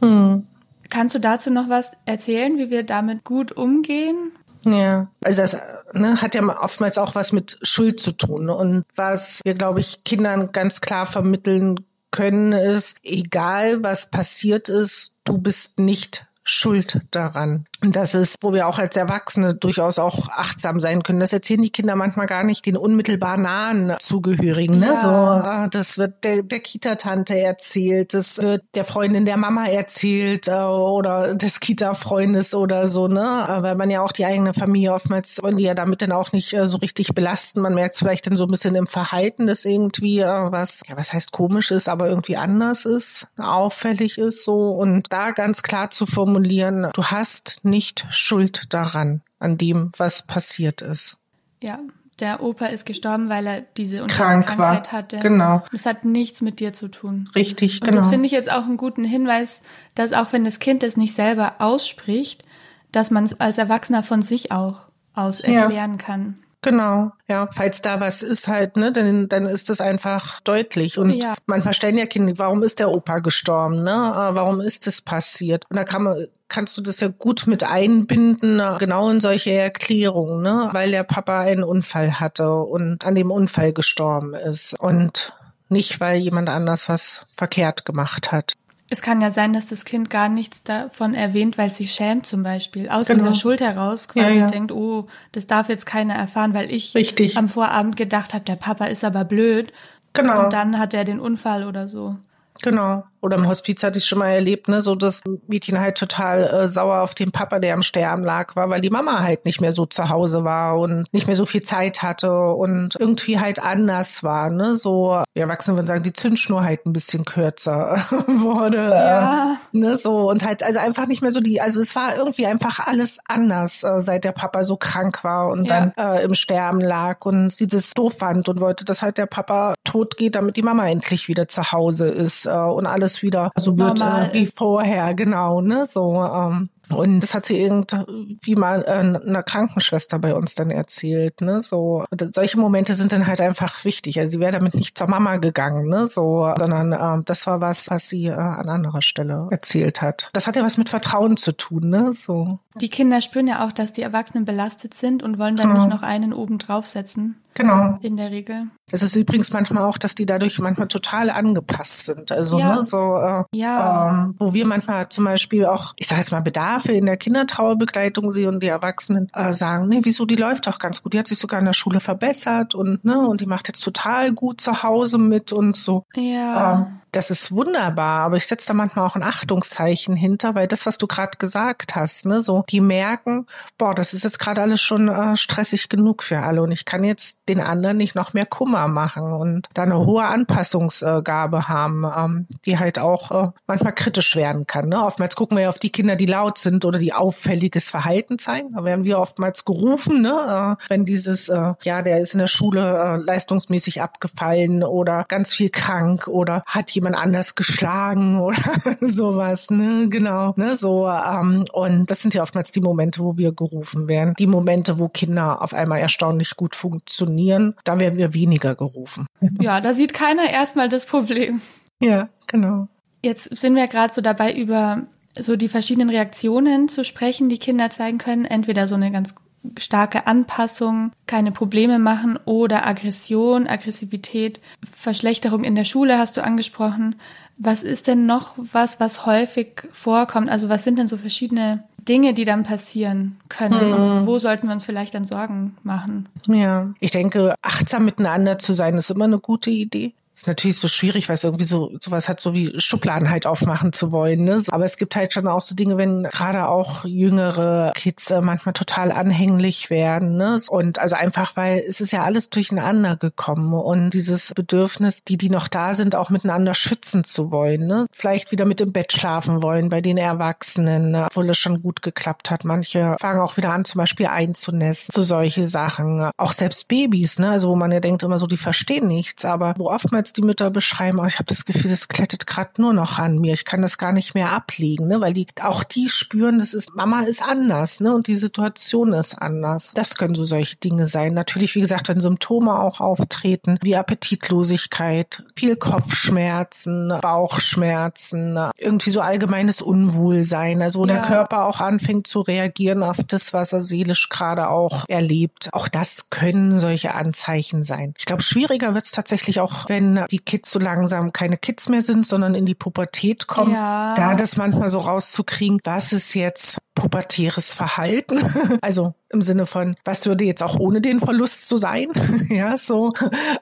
Mhm. 0.00 0.46
Kannst 0.90 1.14
du 1.14 1.20
dazu 1.20 1.50
noch 1.50 1.68
was 1.68 1.92
erzählen, 2.04 2.58
wie 2.58 2.70
wir 2.70 2.82
damit 2.82 3.24
gut 3.24 3.52
umgehen? 3.52 4.32
Ja, 4.66 5.08
also 5.24 5.42
das 5.42 5.56
ne, 5.94 6.20
hat 6.20 6.34
ja 6.34 6.42
oftmals 6.62 6.98
auch 6.98 7.14
was 7.14 7.32
mit 7.32 7.58
Schuld 7.62 8.00
zu 8.00 8.12
tun. 8.12 8.50
Und 8.50 8.84
was 8.94 9.40
wir, 9.44 9.54
glaube 9.54 9.80
ich, 9.80 10.04
Kindern 10.04 10.52
ganz 10.52 10.80
klar 10.80 11.06
vermitteln 11.06 11.76
können, 12.10 12.52
ist, 12.52 12.96
egal 13.02 13.82
was 13.82 14.10
passiert 14.10 14.68
ist, 14.68 15.14
du 15.24 15.38
bist 15.38 15.78
nicht 15.78 16.26
schuld 16.42 17.00
daran. 17.10 17.66
Und 17.82 17.96
das 17.96 18.14
ist, 18.14 18.42
wo 18.42 18.52
wir 18.52 18.66
auch 18.66 18.78
als 18.78 18.96
Erwachsene 18.96 19.54
durchaus 19.54 19.98
auch 19.98 20.28
achtsam 20.28 20.80
sein 20.80 21.02
können. 21.02 21.20
Das 21.20 21.32
erzählen 21.32 21.62
die 21.62 21.70
Kinder 21.70 21.96
manchmal 21.96 22.26
gar 22.26 22.44
nicht 22.44 22.66
den 22.66 22.76
unmittelbar 22.76 23.36
nahen 23.36 23.96
Zugehörigen. 23.98 24.78
Ne? 24.78 24.86
Ja. 24.86 24.96
So, 24.96 25.08
ah, 25.08 25.68
das 25.68 25.98
wird 25.98 26.24
der, 26.24 26.42
der 26.42 26.60
Kita-Tante 26.60 27.38
erzählt, 27.38 28.14
das 28.14 28.38
wird 28.38 28.62
der 28.74 28.84
Freundin 28.84 29.24
der 29.24 29.36
Mama 29.36 29.66
erzählt 29.66 30.48
äh, 30.48 30.52
oder 30.52 31.34
des 31.34 31.60
Kita-Freundes 31.60 32.54
oder 32.54 32.86
so. 32.86 33.08
Ne? 33.08 33.20
Weil 33.60 33.74
man 33.76 33.90
ja 33.90 34.02
auch 34.02 34.12
die 34.12 34.24
eigene 34.24 34.54
Familie 34.54 34.92
oftmals 34.92 35.40
wollen 35.42 35.56
die 35.56 35.64
ja 35.64 35.74
damit 35.74 36.02
dann 36.02 36.12
auch 36.12 36.32
nicht 36.32 36.52
äh, 36.52 36.66
so 36.68 36.78
richtig 36.78 37.14
belasten. 37.14 37.60
Man 37.60 37.74
merkt 37.74 37.94
es 37.94 37.98
vielleicht 37.98 38.26
dann 38.26 38.36
so 38.36 38.44
ein 38.44 38.50
bisschen 38.50 38.74
im 38.74 38.86
Verhalten, 38.86 39.46
dass 39.46 39.64
irgendwie 39.64 40.20
äh, 40.20 40.26
was, 40.26 40.82
ja, 40.88 40.96
was 40.96 41.12
heißt 41.12 41.32
komisch 41.32 41.70
ist, 41.70 41.88
aber 41.88 42.08
irgendwie 42.08 42.36
anders 42.36 42.84
ist, 42.84 43.26
auffällig 43.38 44.18
ist 44.18 44.44
so. 44.44 44.70
Und 44.70 45.12
da 45.12 45.30
ganz 45.30 45.62
klar 45.62 45.90
zu 45.90 46.06
formulieren, 46.06 46.88
du 46.94 47.04
hast 47.04 47.60
nicht 47.70 48.06
schuld 48.10 48.72
daran, 48.74 49.22
an 49.38 49.56
dem, 49.56 49.92
was 49.96 50.26
passiert 50.26 50.82
ist. 50.82 51.18
Ja, 51.62 51.78
der 52.20 52.42
Opa 52.42 52.66
ist 52.66 52.84
gestorben, 52.84 53.28
weil 53.28 53.46
er 53.46 53.60
diese 53.76 53.98
Krank 53.98 54.46
Krankheit 54.46 54.58
war. 54.58 54.92
hatte. 54.92 55.18
Genau. 55.18 55.62
Es 55.72 55.86
hat 55.86 56.04
nichts 56.04 56.42
mit 56.42 56.60
dir 56.60 56.72
zu 56.72 56.88
tun. 56.88 57.28
Richtig, 57.34 57.80
Und 57.80 57.86
genau. 57.86 57.96
das 57.96 58.08
finde 58.08 58.26
ich 58.26 58.32
jetzt 58.32 58.52
auch 58.52 58.64
einen 58.64 58.76
guten 58.76 59.04
Hinweis, 59.04 59.62
dass 59.94 60.12
auch 60.12 60.32
wenn 60.32 60.44
das 60.44 60.58
Kind 60.58 60.82
es 60.82 60.96
nicht 60.96 61.14
selber 61.14 61.54
ausspricht, 61.58 62.44
dass 62.92 63.10
man 63.10 63.24
es 63.24 63.40
als 63.40 63.58
Erwachsener 63.58 64.02
von 64.02 64.22
sich 64.22 64.52
auch 64.52 64.82
aus 65.14 65.40
erklären 65.40 65.92
ja. 65.92 66.04
kann. 66.04 66.38
Genau, 66.62 67.10
ja, 67.26 67.48
falls 67.52 67.80
da 67.80 68.00
was 68.00 68.22
ist 68.22 68.46
halt, 68.46 68.76
ne, 68.76 68.92
dann, 68.92 69.28
dann 69.28 69.46
ist 69.46 69.70
das 69.70 69.80
einfach 69.80 70.40
deutlich. 70.40 70.98
Und 70.98 71.10
ja. 71.10 71.34
manchmal 71.46 71.72
stellen 71.72 71.96
ja 71.96 72.04
Kinder, 72.04 72.34
warum 72.36 72.62
ist 72.62 72.80
der 72.80 72.90
Opa 72.90 73.20
gestorben, 73.20 73.82
ne? 73.82 73.90
Äh, 73.90 74.34
warum 74.34 74.60
ist 74.60 74.86
das 74.86 75.00
passiert? 75.00 75.64
Und 75.70 75.76
da 75.76 75.84
kann 75.84 76.02
man, 76.02 76.26
kannst 76.50 76.76
du 76.76 76.82
das 76.82 77.00
ja 77.00 77.08
gut 77.08 77.46
mit 77.46 77.64
einbinden, 77.64 78.60
genau 78.78 79.08
in 79.08 79.20
solche 79.20 79.52
Erklärungen, 79.52 80.42
ne? 80.42 80.68
Weil 80.72 80.90
der 80.90 81.04
Papa 81.04 81.40
einen 81.40 81.64
Unfall 81.64 82.20
hatte 82.20 82.52
und 82.52 83.04
an 83.06 83.14
dem 83.14 83.30
Unfall 83.30 83.72
gestorben 83.72 84.34
ist. 84.34 84.78
Und 84.78 85.34
nicht, 85.70 86.00
weil 86.00 86.18
jemand 86.20 86.50
anders 86.50 86.88
was 86.88 87.24
verkehrt 87.36 87.86
gemacht 87.86 88.32
hat. 88.32 88.54
Es 88.92 89.02
kann 89.02 89.20
ja 89.20 89.30
sein, 89.30 89.52
dass 89.52 89.68
das 89.68 89.84
Kind 89.84 90.10
gar 90.10 90.28
nichts 90.28 90.64
davon 90.64 91.14
erwähnt, 91.14 91.56
weil 91.56 91.68
es 91.68 91.76
sich 91.76 91.92
schämt 91.92 92.26
zum 92.26 92.42
Beispiel. 92.42 92.88
Aus 92.88 93.06
genau. 93.06 93.22
dieser 93.22 93.34
Schuld 93.36 93.60
heraus 93.60 94.08
quasi 94.08 94.30
ja, 94.30 94.34
ja. 94.34 94.46
denkt, 94.48 94.72
oh, 94.72 95.06
das 95.30 95.46
darf 95.46 95.68
jetzt 95.68 95.86
keiner 95.86 96.14
erfahren, 96.14 96.54
weil 96.54 96.72
ich 96.72 96.92
Richtig. 96.96 97.36
am 97.36 97.46
Vorabend 97.46 97.96
gedacht 97.96 98.34
habe, 98.34 98.44
der 98.44 98.56
Papa 98.56 98.86
ist 98.86 99.04
aber 99.04 99.24
blöd. 99.24 99.72
Genau. 100.12 100.44
Und 100.44 100.52
dann 100.52 100.76
hat 100.76 100.92
er 100.92 101.04
den 101.04 101.20
Unfall 101.20 101.68
oder 101.68 101.86
so. 101.86 102.16
Genau. 102.62 103.04
Oder 103.20 103.36
im 103.36 103.46
Hospiz 103.46 103.82
hatte 103.82 103.98
ich 103.98 104.06
schon 104.06 104.18
mal 104.18 104.30
erlebt, 104.30 104.68
ne, 104.68 104.80
so 104.80 104.94
das 104.94 105.22
Mädchen 105.46 105.78
halt 105.78 105.98
total 105.98 106.44
äh, 106.44 106.68
sauer 106.68 107.02
auf 107.02 107.14
den 107.14 107.32
Papa, 107.32 107.58
der 107.58 107.74
am 107.74 107.82
Sterben 107.82 108.24
lag, 108.24 108.56
war, 108.56 108.70
weil 108.70 108.80
die 108.80 108.90
Mama 108.90 109.20
halt 109.20 109.44
nicht 109.44 109.60
mehr 109.60 109.72
so 109.72 109.86
zu 109.86 110.08
Hause 110.08 110.44
war 110.44 110.78
und 110.78 111.12
nicht 111.12 111.26
mehr 111.26 111.36
so 111.36 111.46
viel 111.46 111.62
Zeit 111.62 112.02
hatte 112.02 112.32
und 112.32 112.96
irgendwie 112.98 113.38
halt 113.38 113.62
anders 113.62 114.22
war, 114.22 114.50
ne, 114.50 114.76
so, 114.76 115.22
die 115.36 115.40
Erwachsenen 115.40 115.76
würden 115.76 115.86
sagen, 115.86 116.02
die 116.02 116.12
Zündschnur 116.12 116.64
halt 116.64 116.86
ein 116.86 116.92
bisschen 116.92 117.24
kürzer 117.24 117.96
wurde, 118.26 118.90
ja. 118.90 119.52
äh, 119.52 119.76
ne, 119.76 119.96
so 119.96 120.30
und 120.30 120.44
halt, 120.44 120.62
also 120.62 120.78
einfach 120.78 121.06
nicht 121.06 121.22
mehr 121.22 121.30
so 121.30 121.40
die, 121.40 121.60
also 121.60 121.80
es 121.80 121.94
war 121.94 122.16
irgendwie 122.16 122.46
einfach 122.46 122.80
alles 122.80 123.18
anders, 123.26 123.82
äh, 123.82 124.00
seit 124.00 124.24
der 124.24 124.32
Papa 124.32 124.64
so 124.64 124.76
krank 124.76 125.22
war 125.24 125.48
und 125.48 125.68
ja. 125.68 125.90
dann 125.92 125.92
äh, 125.96 126.24
im 126.24 126.34
Sterben 126.34 126.80
lag 126.80 127.24
und 127.26 127.52
sie 127.52 127.66
das 127.66 127.92
doof 127.92 128.14
fand 128.18 128.48
und 128.48 128.60
wollte, 128.60 128.84
dass 128.84 129.02
halt 129.02 129.18
der 129.18 129.26
Papa 129.26 129.74
tot 129.84 130.16
geht, 130.16 130.36
damit 130.36 130.56
die 130.56 130.62
Mama 130.62 130.88
endlich 130.88 131.28
wieder 131.28 131.48
zu 131.48 131.72
Hause 131.72 132.08
ist 132.08 132.46
äh, 132.46 132.50
und 132.50 132.86
alles 132.86 133.09
wieder 133.22 133.50
so 133.56 133.76
wird 133.78 134.00
äh, 134.00 134.32
wie 134.32 134.46
vorher, 134.46 135.14
genau, 135.14 135.60
ne? 135.60 135.86
So, 135.86 136.14
ähm, 136.24 136.68
Und 136.92 137.20
das 137.20 137.34
hat 137.34 137.46
sie 137.46 137.60
irgendwie 137.60 138.56
mal 138.56 138.82
äh, 138.82 138.90
einer 138.90 139.42
Krankenschwester 139.42 140.18
bei 140.18 140.34
uns 140.34 140.54
dann 140.54 140.70
erzählt, 140.70 141.40
ne? 141.40 141.62
So 141.62 142.04
solche 142.34 142.58
Momente 142.58 142.94
sind 142.94 143.12
dann 143.12 143.26
halt 143.26 143.40
einfach 143.40 143.84
wichtig. 143.84 144.18
Also 144.18 144.32
sie 144.32 144.40
wäre 144.40 144.52
damit 144.52 144.74
nicht 144.74 144.98
zur 144.98 145.08
Mama 145.08 145.36
gegangen, 145.36 145.88
ne? 145.88 146.06
So, 146.06 146.52
sondern 146.58 146.92
äh, 146.92 147.22
das 147.24 147.46
war 147.46 147.60
was, 147.60 147.88
was 147.90 148.08
sie 148.08 148.26
äh, 148.26 148.32
an 148.32 148.68
anderer 148.68 149.02
Stelle 149.02 149.48
erzählt 149.50 150.02
hat. 150.02 150.30
Das 150.32 150.46
hat 150.46 150.56
ja 150.56 150.64
was 150.64 150.76
mit 150.76 150.88
Vertrauen 150.88 151.36
zu 151.36 151.56
tun, 151.56 151.88
ne? 151.88 152.12
So. 152.12 152.58
Die 152.80 152.88
Kinder 152.88 153.20
spüren 153.20 153.46
ja 153.46 153.66
auch, 153.66 153.72
dass 153.72 153.92
die 153.92 154.02
Erwachsenen 154.02 154.44
belastet 154.44 154.94
sind 154.94 155.22
und 155.22 155.38
wollen 155.38 155.56
dann 155.56 155.70
genau. 155.70 155.80
nicht 155.84 155.94
noch 155.94 156.02
einen 156.02 156.32
oben 156.32 156.58
draufsetzen. 156.58 157.36
Genau. 157.54 157.98
In 158.00 158.16
der 158.16 158.30
Regel. 158.30 158.68
Es 158.92 159.02
ist 159.02 159.16
übrigens 159.16 159.52
manchmal 159.52 159.84
auch, 159.84 159.98
dass 159.98 160.14
die 160.14 160.26
dadurch 160.26 160.58
manchmal 160.58 160.88
total 160.88 161.30
angepasst 161.30 162.06
sind. 162.06 162.32
Also 162.32 162.58
ja. 162.58 162.76
ne, 162.76 162.84
so, 162.84 163.16
äh, 163.16 163.44
ja. 163.52 164.08
ähm, 164.08 164.34
wo 164.38 164.52
wir 164.52 164.66
manchmal 164.66 165.08
zum 165.08 165.24
Beispiel 165.24 165.66
auch, 165.66 165.94
ich 165.96 166.08
sage 166.08 166.20
jetzt 166.20 166.32
mal, 166.32 166.40
Bedarfe 166.40 166.92
in 166.92 167.06
der 167.06 167.16
Kindertrauerbegleitung 167.16 168.30
sehen 168.30 168.54
und 168.54 168.62
die 168.62 168.68
Erwachsenen 168.68 169.28
äh, 169.32 169.52
sagen, 169.52 169.88
nee, 169.88 170.00
wieso, 170.02 170.26
die 170.26 170.36
läuft 170.36 170.66
doch 170.66 170.78
ganz 170.78 171.02
gut. 171.02 171.12
Die 171.12 171.18
hat 171.18 171.28
sich 171.28 171.38
sogar 171.38 171.60
in 171.60 171.66
der 171.66 171.72
Schule 171.72 172.00
verbessert 172.00 172.74
und 172.74 173.04
ne, 173.04 173.18
und 173.18 173.40
die 173.40 173.46
macht 173.46 173.68
jetzt 173.68 173.80
total 173.80 174.32
gut 174.32 174.60
zu 174.60 174.82
Hause 174.82 175.18
mit 175.18 175.52
und 175.52 175.76
so. 175.76 176.04
Ja. 176.14 176.80
Ähm, 176.80 177.00
das 177.12 177.30
ist 177.30 177.52
wunderbar, 177.52 178.20
aber 178.20 178.36
ich 178.36 178.46
setze 178.46 178.68
da 178.68 178.74
manchmal 178.74 179.06
auch 179.06 179.16
ein 179.16 179.22
Achtungszeichen 179.22 180.16
hinter, 180.16 180.54
weil 180.54 180.66
das, 180.66 180.86
was 180.86 180.98
du 180.98 181.06
gerade 181.06 181.38
gesagt 181.38 181.96
hast, 181.96 182.26
ne, 182.26 182.40
so, 182.40 182.64
die 182.68 182.80
merken, 182.80 183.46
boah, 183.78 183.94
das 183.94 184.14
ist 184.14 184.24
jetzt 184.24 184.38
gerade 184.38 184.60
alles 184.60 184.80
schon 184.80 185.08
äh, 185.08 185.36
stressig 185.36 185.88
genug 185.88 186.22
für 186.22 186.40
alle 186.40 186.62
und 186.62 186.72
ich 186.72 186.84
kann 186.84 187.04
jetzt 187.04 187.38
den 187.48 187.60
anderen 187.60 187.96
nicht 187.96 188.14
noch 188.14 188.32
mehr 188.32 188.46
Kummer 188.46 188.88
machen 188.88 189.32
und 189.32 189.68
da 189.74 189.82
eine 189.82 189.98
hohe 189.98 190.24
Anpassungsgabe 190.24 191.68
haben, 191.68 192.04
ähm, 192.04 192.46
die 192.64 192.78
halt 192.78 192.98
auch 192.98 193.30
äh, 193.30 193.50
manchmal 193.66 193.94
kritisch 193.94 194.36
werden 194.36 194.66
kann. 194.66 194.88
Ne? 194.88 195.04
Oftmals 195.04 195.36
gucken 195.36 195.56
wir 195.56 195.64
ja 195.64 195.68
auf 195.68 195.78
die 195.78 195.90
Kinder, 195.90 196.16
die 196.16 196.26
laut 196.26 196.58
sind 196.58 196.84
oder 196.84 196.98
die 196.98 197.12
auffälliges 197.12 197.90
Verhalten 197.90 198.38
zeigen. 198.38 198.72
Da 198.74 198.84
werden 198.84 199.04
wir 199.04 199.18
oftmals 199.18 199.64
gerufen, 199.64 200.22
ne? 200.22 200.76
äh, 200.80 200.84
wenn 200.88 201.04
dieses, 201.04 201.48
äh, 201.48 201.74
ja, 201.82 202.02
der 202.02 202.20
ist 202.20 202.34
in 202.34 202.38
der 202.38 202.46
Schule 202.46 202.80
äh, 202.80 203.16
leistungsmäßig 203.16 204.00
abgefallen 204.00 204.84
oder 204.84 205.24
ganz 205.28 205.54
viel 205.54 205.70
krank 205.70 206.28
oder 206.28 206.62
hat 206.66 206.90
jemand 206.90 206.99
anders 207.06 207.54
geschlagen 207.54 208.40
oder 208.40 208.56
sowas, 209.00 209.70
ne? 209.70 210.08
Genau, 210.08 210.54
ne? 210.56 210.76
So 210.76 211.08
ähm, 211.08 211.64
und 211.72 212.10
das 212.10 212.22
sind 212.22 212.34
ja 212.34 212.42
oftmals 212.42 212.70
die 212.70 212.80
Momente, 212.80 213.20
wo 213.20 213.36
wir 213.36 213.52
gerufen 213.52 214.08
werden. 214.08 214.34
Die 214.38 214.46
Momente, 214.46 214.98
wo 214.98 215.08
Kinder 215.08 215.62
auf 215.62 215.74
einmal 215.74 215.98
erstaunlich 215.98 216.56
gut 216.56 216.76
funktionieren, 216.76 217.74
da 217.84 217.98
werden 217.98 218.18
wir 218.18 218.34
weniger 218.34 218.74
gerufen. 218.74 219.26
Ja, 219.60 219.80
da 219.80 219.92
sieht 219.92 220.14
keiner 220.14 220.48
erstmal 220.48 220.88
das 220.88 221.06
Problem. 221.06 221.60
Ja, 222.00 222.28
genau. 222.46 222.88
Jetzt 223.22 223.54
sind 223.56 223.74
wir 223.74 223.88
gerade 223.88 224.14
so 224.14 224.22
dabei, 224.22 224.54
über 224.54 225.06
so 225.38 225.56
die 225.56 225.68
verschiedenen 225.68 226.08
Reaktionen 226.08 226.88
zu 226.88 227.04
sprechen, 227.04 227.48
die 227.48 227.58
Kinder 227.58 227.90
zeigen 227.90 228.18
können. 228.18 228.44
Entweder 228.44 228.88
so 228.88 228.94
eine 228.94 229.10
ganz 229.10 229.34
starke 229.78 230.26
Anpassung, 230.26 231.12
keine 231.26 231.52
Probleme 231.52 231.98
machen 231.98 232.38
oder 232.44 232.86
Aggression, 232.86 233.66
Aggressivität, 233.66 234.60
Verschlechterung 234.90 235.64
in 235.64 235.74
der 235.74 235.84
Schule 235.84 236.18
hast 236.18 236.36
du 236.36 236.44
angesprochen. 236.44 237.16
Was 237.58 237.82
ist 237.82 238.06
denn 238.06 238.24
noch 238.24 238.54
was, 238.56 239.00
was 239.00 239.26
häufig 239.26 239.82
vorkommt? 239.92 240.48
Also 240.48 240.70
was 240.70 240.82
sind 240.82 240.98
denn 240.98 241.08
so 241.08 241.18
verschiedene 241.18 241.84
Dinge, 241.98 242.32
die 242.32 242.46
dann 242.46 242.62
passieren 242.62 243.38
können? 243.50 243.92
Und 243.92 244.26
wo 244.26 244.38
sollten 244.38 244.66
wir 244.66 244.72
uns 244.72 244.86
vielleicht 244.86 245.14
dann 245.14 245.26
Sorgen 245.26 245.76
machen? 245.82 246.26
Ja, 246.46 246.88
ich 247.00 247.10
denke, 247.10 247.54
achtsam 247.60 248.06
miteinander 248.06 248.58
zu 248.58 248.72
sein, 248.72 248.96
ist 248.96 249.10
immer 249.10 249.26
eine 249.26 249.38
gute 249.38 249.70
Idee 249.70 250.14
ist 250.32 250.46
natürlich 250.46 250.78
so 250.78 250.88
schwierig, 250.88 251.28
weil 251.28 251.34
es 251.34 251.44
irgendwie 251.44 251.66
so 251.66 251.92
sowas 252.00 252.28
hat, 252.28 252.40
so 252.40 252.54
wie 252.54 252.72
Schubladen 252.78 253.30
halt 253.30 253.46
aufmachen 253.46 253.92
zu 253.92 254.12
wollen. 254.12 254.44
Ne? 254.44 254.62
Aber 254.68 254.84
es 254.84 254.96
gibt 254.96 255.16
halt 255.16 255.32
schon 255.32 255.46
auch 255.46 255.60
so 255.60 255.74
Dinge, 255.74 255.96
wenn 255.96 256.22
gerade 256.24 256.68
auch 256.68 257.04
jüngere 257.04 257.92
Kids 257.94 258.30
äh, 258.30 258.40
manchmal 258.40 258.72
total 258.72 259.12
anhänglich 259.12 259.90
werden. 259.90 260.36
Ne? 260.36 260.58
Und 260.68 260.98
also 260.98 261.16
einfach, 261.16 261.56
weil 261.56 261.82
es 261.86 262.00
ist 262.00 262.12
ja 262.12 262.22
alles 262.22 262.48
durcheinander 262.48 263.16
gekommen 263.16 263.74
und 263.74 264.10
dieses 264.10 264.52
Bedürfnis, 264.54 265.24
die, 265.24 265.36
die 265.36 265.50
noch 265.50 265.68
da 265.68 265.94
sind, 265.94 266.14
auch 266.14 266.30
miteinander 266.30 266.74
schützen 266.74 267.24
zu 267.24 267.50
wollen. 267.50 267.86
Ne? 267.86 268.06
Vielleicht 268.12 268.52
wieder 268.52 268.64
mit 268.64 268.80
im 268.80 268.92
Bett 268.92 269.12
schlafen 269.12 269.62
wollen 269.62 269.88
bei 269.88 270.00
den 270.00 270.16
Erwachsenen, 270.16 271.10
ne? 271.10 271.26
obwohl 271.26 271.50
es 271.50 271.58
schon 271.58 271.82
gut 271.82 272.02
geklappt 272.02 272.50
hat. 272.50 272.64
Manche 272.64 273.16
fangen 273.20 273.40
auch 273.40 273.56
wieder 273.56 273.72
an, 273.72 273.84
zum 273.84 273.98
Beispiel 273.98 274.26
einzunässen, 274.26 275.12
so 275.14 275.22
solche 275.22 275.68
Sachen. 275.68 276.30
Auch 276.38 276.52
selbst 276.52 276.88
Babys, 276.88 277.38
ne? 277.38 277.50
also 277.50 277.68
wo 277.68 277.76
man 277.76 277.92
ja 277.92 278.00
denkt 278.00 278.22
immer 278.22 278.38
so, 278.38 278.46
die 278.46 278.56
verstehen 278.56 279.08
nichts, 279.08 279.44
aber 279.44 279.74
wo 279.76 279.90
oftmals 279.90 280.29
als 280.30 280.34
die 280.34 280.42
Mütter 280.42 280.70
beschreiben, 280.70 281.18
oh, 281.18 281.26
ich 281.26 281.34
habe 281.34 281.46
das 281.46 281.64
Gefühl, 281.64 281.90
das 281.90 282.06
klettet 282.06 282.46
gerade 282.46 282.80
nur 282.80 282.92
noch 282.92 283.18
an 283.18 283.38
mir. 283.38 283.52
Ich 283.52 283.64
kann 283.64 283.82
das 283.82 283.98
gar 283.98 284.12
nicht 284.12 284.34
mehr 284.34 284.52
ablegen, 284.52 285.08
ne? 285.08 285.20
weil 285.20 285.32
die 285.32 285.46
auch 285.60 285.82
die 285.82 286.08
spüren, 286.08 286.58
das 286.58 286.72
ist 286.72 286.94
Mama 286.94 287.22
ist 287.22 287.42
anders, 287.42 288.00
ne? 288.00 288.14
Und 288.14 288.28
die 288.28 288.36
Situation 288.36 289.12
ist 289.12 289.34
anders. 289.34 289.92
Das 289.94 290.14
können 290.14 290.34
so 290.34 290.44
solche 290.44 290.76
Dinge 290.76 291.06
sein. 291.06 291.34
Natürlich, 291.34 291.74
wie 291.74 291.80
gesagt, 291.80 292.08
wenn 292.08 292.20
Symptome 292.20 292.78
auch 292.78 293.00
auftreten, 293.00 293.78
wie 293.82 293.96
Appetitlosigkeit, 293.96 295.42
viel 295.56 295.76
Kopfschmerzen, 295.76 297.12
Bauchschmerzen, 297.20 298.58
irgendwie 298.78 299.10
so 299.10 299.20
allgemeines 299.20 299.82
Unwohlsein, 299.82 300.82
also 300.82 301.00
wo 301.00 301.06
ja. 301.06 301.14
der 301.14 301.22
Körper 301.22 301.64
auch 301.64 301.80
anfängt 301.80 302.26
zu 302.26 302.40
reagieren 302.40 303.02
auf 303.02 303.18
das, 303.26 303.52
was 303.52 303.72
er 303.72 303.82
seelisch 303.82 304.28
gerade 304.28 304.68
auch 304.68 305.08
erlebt. 305.08 305.70
Auch 305.72 305.88
das 305.88 306.30
können 306.30 306.78
solche 306.78 307.14
Anzeichen 307.14 307.82
sein. 307.82 308.14
Ich 308.18 308.26
glaube, 308.26 308.42
schwieriger 308.42 308.94
wird 308.94 309.06
es 309.06 309.12
tatsächlich 309.12 309.60
auch, 309.60 309.88
wenn 309.88 310.09
die 310.30 310.38
Kids 310.38 310.70
so 310.70 310.78
langsam 310.78 311.32
keine 311.32 311.56
Kids 311.56 311.88
mehr 311.88 312.02
sind, 312.02 312.26
sondern 312.26 312.54
in 312.54 312.66
die 312.66 312.74
Pubertät 312.74 313.46
kommen, 313.46 313.74
ja. 313.74 314.14
da 314.14 314.34
das 314.34 314.56
manchmal 314.56 314.88
so 314.88 314.98
rauszukriegen, 314.98 315.80
was 315.84 316.12
ist 316.12 316.34
jetzt 316.34 316.78
pubertäres 316.94 317.74
Verhalten? 317.74 318.40
Also 318.82 319.14
im 319.28 319.42
Sinne 319.42 319.66
von, 319.66 319.94
was 320.04 320.26
würde 320.26 320.44
jetzt 320.44 320.62
auch 320.62 320.78
ohne 320.78 321.00
den 321.00 321.20
Verlust 321.20 321.68
so 321.68 321.76
sein? 321.76 322.08
ja, 322.48 322.76
so. 322.76 323.12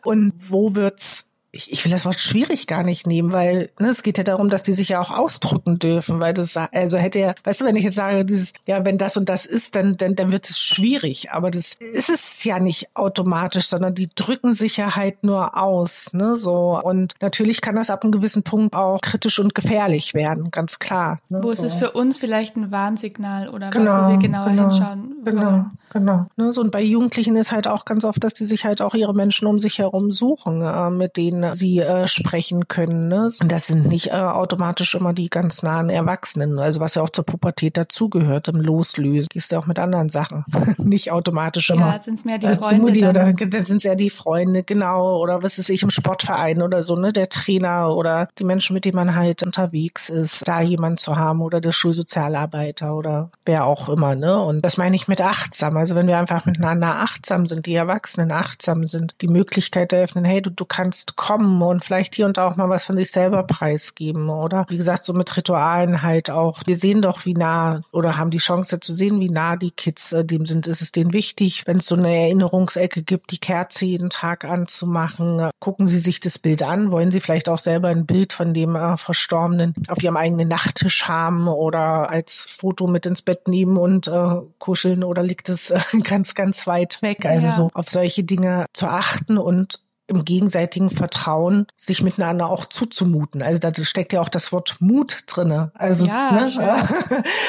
Und 0.04 0.32
wo 0.36 0.74
wird's 0.74 1.27
ich, 1.50 1.72
ich 1.72 1.84
will 1.84 1.92
das 1.92 2.04
Wort 2.04 2.20
schwierig 2.20 2.66
gar 2.66 2.82
nicht 2.82 3.06
nehmen, 3.06 3.32
weil 3.32 3.70
ne, 3.78 3.88
es 3.88 4.02
geht 4.02 4.18
ja 4.18 4.24
darum, 4.24 4.50
dass 4.50 4.62
die 4.62 4.74
sich 4.74 4.90
ja 4.90 5.00
auch 5.00 5.10
ausdrücken 5.10 5.78
dürfen, 5.78 6.20
weil 6.20 6.34
das 6.34 6.56
also 6.56 6.98
hätte 6.98 7.18
ja, 7.18 7.34
weißt 7.44 7.62
du, 7.62 7.64
wenn 7.64 7.76
ich 7.76 7.84
jetzt 7.84 7.94
sage, 7.94 8.24
dieses, 8.24 8.52
ja, 8.66 8.84
wenn 8.84 8.98
das 8.98 9.16
und 9.16 9.28
das 9.28 9.46
ist, 9.46 9.74
dann 9.74 9.96
dann 9.96 10.14
dann 10.14 10.30
wird 10.30 10.48
es 10.48 10.58
schwierig, 10.58 11.30
aber 11.32 11.50
das 11.50 11.74
ist 11.74 12.10
es 12.10 12.44
ja 12.44 12.58
nicht 12.60 12.94
automatisch, 12.94 13.66
sondern 13.66 13.94
die 13.94 14.10
drücken 14.14 14.52
sich 14.52 14.76
ja 14.76 14.94
halt 14.94 15.24
nur 15.24 15.56
aus, 15.56 16.12
ne, 16.12 16.36
so 16.36 16.80
und 16.82 17.14
natürlich 17.22 17.60
kann 17.62 17.76
das 17.76 17.88
ab 17.88 18.02
einem 18.02 18.12
gewissen 18.12 18.42
Punkt 18.42 18.74
auch 18.74 19.00
kritisch 19.00 19.38
und 19.38 19.54
gefährlich 19.54 20.12
werden, 20.12 20.50
ganz 20.50 20.78
klar. 20.78 21.18
Ne, 21.30 21.42
wo 21.42 21.48
so. 21.48 21.64
ist 21.64 21.72
es 21.72 21.74
für 21.74 21.92
uns 21.92 22.18
vielleicht 22.18 22.56
ein 22.56 22.70
Warnsignal 22.70 23.48
oder 23.48 23.70
genau, 23.70 23.92
was, 23.92 24.04
wo 24.04 24.10
wir 24.10 24.18
genauer 24.18 24.50
genau, 24.50 24.70
hinschauen 24.70 25.14
Genau, 25.24 25.42
wollen. 25.42 25.70
genau. 25.92 26.26
Ne, 26.36 26.52
so 26.52 26.60
und 26.60 26.70
bei 26.70 26.82
Jugendlichen 26.82 27.36
ist 27.36 27.52
halt 27.52 27.66
auch 27.66 27.84
ganz 27.84 28.04
oft, 28.04 28.22
dass 28.22 28.34
die 28.34 28.44
sich 28.44 28.64
halt 28.64 28.82
auch 28.82 28.94
ihre 28.94 29.14
Menschen 29.14 29.46
um 29.46 29.58
sich 29.58 29.78
herum 29.78 30.12
suchen, 30.12 30.62
äh, 30.62 30.90
mit 30.90 31.16
denen 31.16 31.37
sie 31.52 31.80
äh, 31.80 32.06
sprechen 32.06 32.68
können. 32.68 33.08
Ne? 33.08 33.28
Und 33.40 33.52
das 33.52 33.66
sind 33.66 33.86
nicht 33.88 34.08
äh, 34.08 34.12
automatisch 34.12 34.94
immer 34.94 35.12
die 35.12 35.28
ganz 35.28 35.62
nahen 35.62 35.90
Erwachsenen, 35.90 36.58
also 36.58 36.80
was 36.80 36.94
ja 36.94 37.02
auch 37.02 37.10
zur 37.10 37.24
Pubertät 37.24 37.76
dazugehört, 37.76 38.48
im 38.48 38.60
Loslösen. 38.60 39.28
Gehst 39.30 39.52
du 39.52 39.56
auch 39.56 39.66
mit 39.66 39.78
anderen 39.78 40.08
Sachen. 40.08 40.44
nicht 40.78 41.12
automatisch 41.12 41.70
immer. 41.70 41.94
Ja, 41.94 42.02
sind 42.02 42.18
es 42.18 42.24
mehr 42.24 42.38
die 42.38 42.48
Freunde. 42.48 42.82
Mutti 42.82 43.06
oder 43.06 43.32
dann 43.32 43.64
sind 43.64 43.78
es 43.78 43.84
ja 43.84 43.94
die 43.94 44.10
Freunde, 44.10 44.62
genau. 44.62 45.18
Oder 45.20 45.42
was 45.42 45.58
ist 45.58 45.70
ich 45.70 45.82
im 45.82 45.90
Sportverein 45.90 46.62
oder 46.62 46.82
so, 46.82 46.96
ne? 46.96 47.12
Der 47.12 47.28
Trainer 47.28 47.94
oder 47.94 48.28
die 48.38 48.44
Menschen, 48.44 48.74
mit 48.74 48.84
denen 48.84 48.96
man 48.96 49.14
halt 49.14 49.42
unterwegs 49.42 50.08
ist, 50.08 50.46
da 50.46 50.60
jemand 50.60 51.00
zu 51.00 51.16
haben 51.16 51.40
oder 51.40 51.60
der 51.60 51.72
Schulsozialarbeiter 51.72 52.96
oder 52.96 53.30
wer 53.44 53.64
auch 53.64 53.88
immer, 53.88 54.14
ne? 54.14 54.40
Und 54.40 54.64
das 54.64 54.76
meine 54.76 54.96
ich 54.96 55.08
mit 55.08 55.20
achtsam. 55.20 55.76
Also 55.76 55.94
wenn 55.94 56.06
wir 56.06 56.18
einfach 56.18 56.46
miteinander 56.46 56.96
achtsam 56.96 57.46
sind, 57.46 57.66
die 57.66 57.74
Erwachsenen 57.74 58.30
achtsam 58.32 58.86
sind, 58.86 59.14
die 59.20 59.28
Möglichkeit 59.28 59.92
eröffnen, 59.92 60.24
hey, 60.24 60.42
du, 60.42 60.50
du 60.50 60.64
kannst 60.64 61.16
kommen 61.16 61.27
kommen 61.28 61.60
und 61.60 61.84
vielleicht 61.84 62.14
hier 62.14 62.24
und 62.24 62.38
da 62.38 62.46
auch 62.46 62.56
mal 62.56 62.70
was 62.70 62.86
von 62.86 62.96
sich 62.96 63.10
selber 63.10 63.42
preisgeben 63.42 64.30
oder 64.30 64.64
wie 64.70 64.78
gesagt 64.78 65.04
so 65.04 65.12
mit 65.12 65.36
Ritualen 65.36 66.00
halt 66.00 66.30
auch. 66.30 66.62
Wir 66.64 66.74
sehen 66.74 67.02
doch, 67.02 67.26
wie 67.26 67.34
nah 67.34 67.82
oder 67.92 68.16
haben 68.16 68.30
die 68.30 68.38
Chance 68.38 68.80
zu 68.80 68.94
sehen, 68.94 69.20
wie 69.20 69.28
nah 69.28 69.56
die 69.56 69.70
Kids 69.70 70.12
äh, 70.12 70.24
dem 70.24 70.46
sind. 70.46 70.66
Ist 70.66 70.80
es 70.80 70.90
denen 70.90 71.12
wichtig, 71.12 71.66
wenn 71.66 71.78
es 71.78 71.86
so 71.86 71.96
eine 71.96 72.16
Erinnerungsecke 72.16 73.02
gibt, 73.02 73.30
die 73.30 73.38
Kerze 73.38 73.84
jeden 73.84 74.08
Tag 74.08 74.46
anzumachen? 74.46 75.50
Gucken 75.60 75.86
Sie 75.86 75.98
sich 75.98 76.20
das 76.20 76.38
Bild 76.38 76.62
an. 76.62 76.92
Wollen 76.92 77.10
Sie 77.10 77.20
vielleicht 77.20 77.50
auch 77.50 77.58
selber 77.58 77.88
ein 77.88 78.06
Bild 78.06 78.32
von 78.32 78.54
dem 78.54 78.74
äh, 78.74 78.96
Verstorbenen 78.96 79.74
auf 79.88 80.02
Ihrem 80.02 80.16
eigenen 80.16 80.48
Nachttisch 80.48 81.08
haben 81.08 81.46
oder 81.46 82.08
als 82.08 82.46
Foto 82.48 82.86
mit 82.86 83.04
ins 83.04 83.20
Bett 83.20 83.48
nehmen 83.48 83.76
und 83.76 84.08
äh, 84.08 84.30
kuscheln 84.58 85.04
oder 85.04 85.22
liegt 85.22 85.50
es 85.50 85.68
äh, 85.68 85.78
ganz, 86.04 86.34
ganz 86.34 86.66
weit 86.66 87.02
weg? 87.02 87.26
Also 87.26 87.46
ja. 87.46 87.52
so 87.52 87.70
auf 87.74 87.90
solche 87.90 88.24
Dinge 88.24 88.64
zu 88.72 88.86
achten 88.86 89.36
und 89.36 89.86
im 90.08 90.24
gegenseitigen 90.24 90.90
Vertrauen 90.90 91.66
sich 91.76 92.02
miteinander 92.02 92.48
auch 92.48 92.64
zuzumuten. 92.66 93.42
Also 93.42 93.60
da 93.60 93.72
steckt 93.84 94.12
ja 94.14 94.20
auch 94.20 94.30
das 94.30 94.52
Wort 94.52 94.76
Mut 94.80 95.18
drinne. 95.26 95.70
Also 95.74 96.06
ja, 96.06 96.46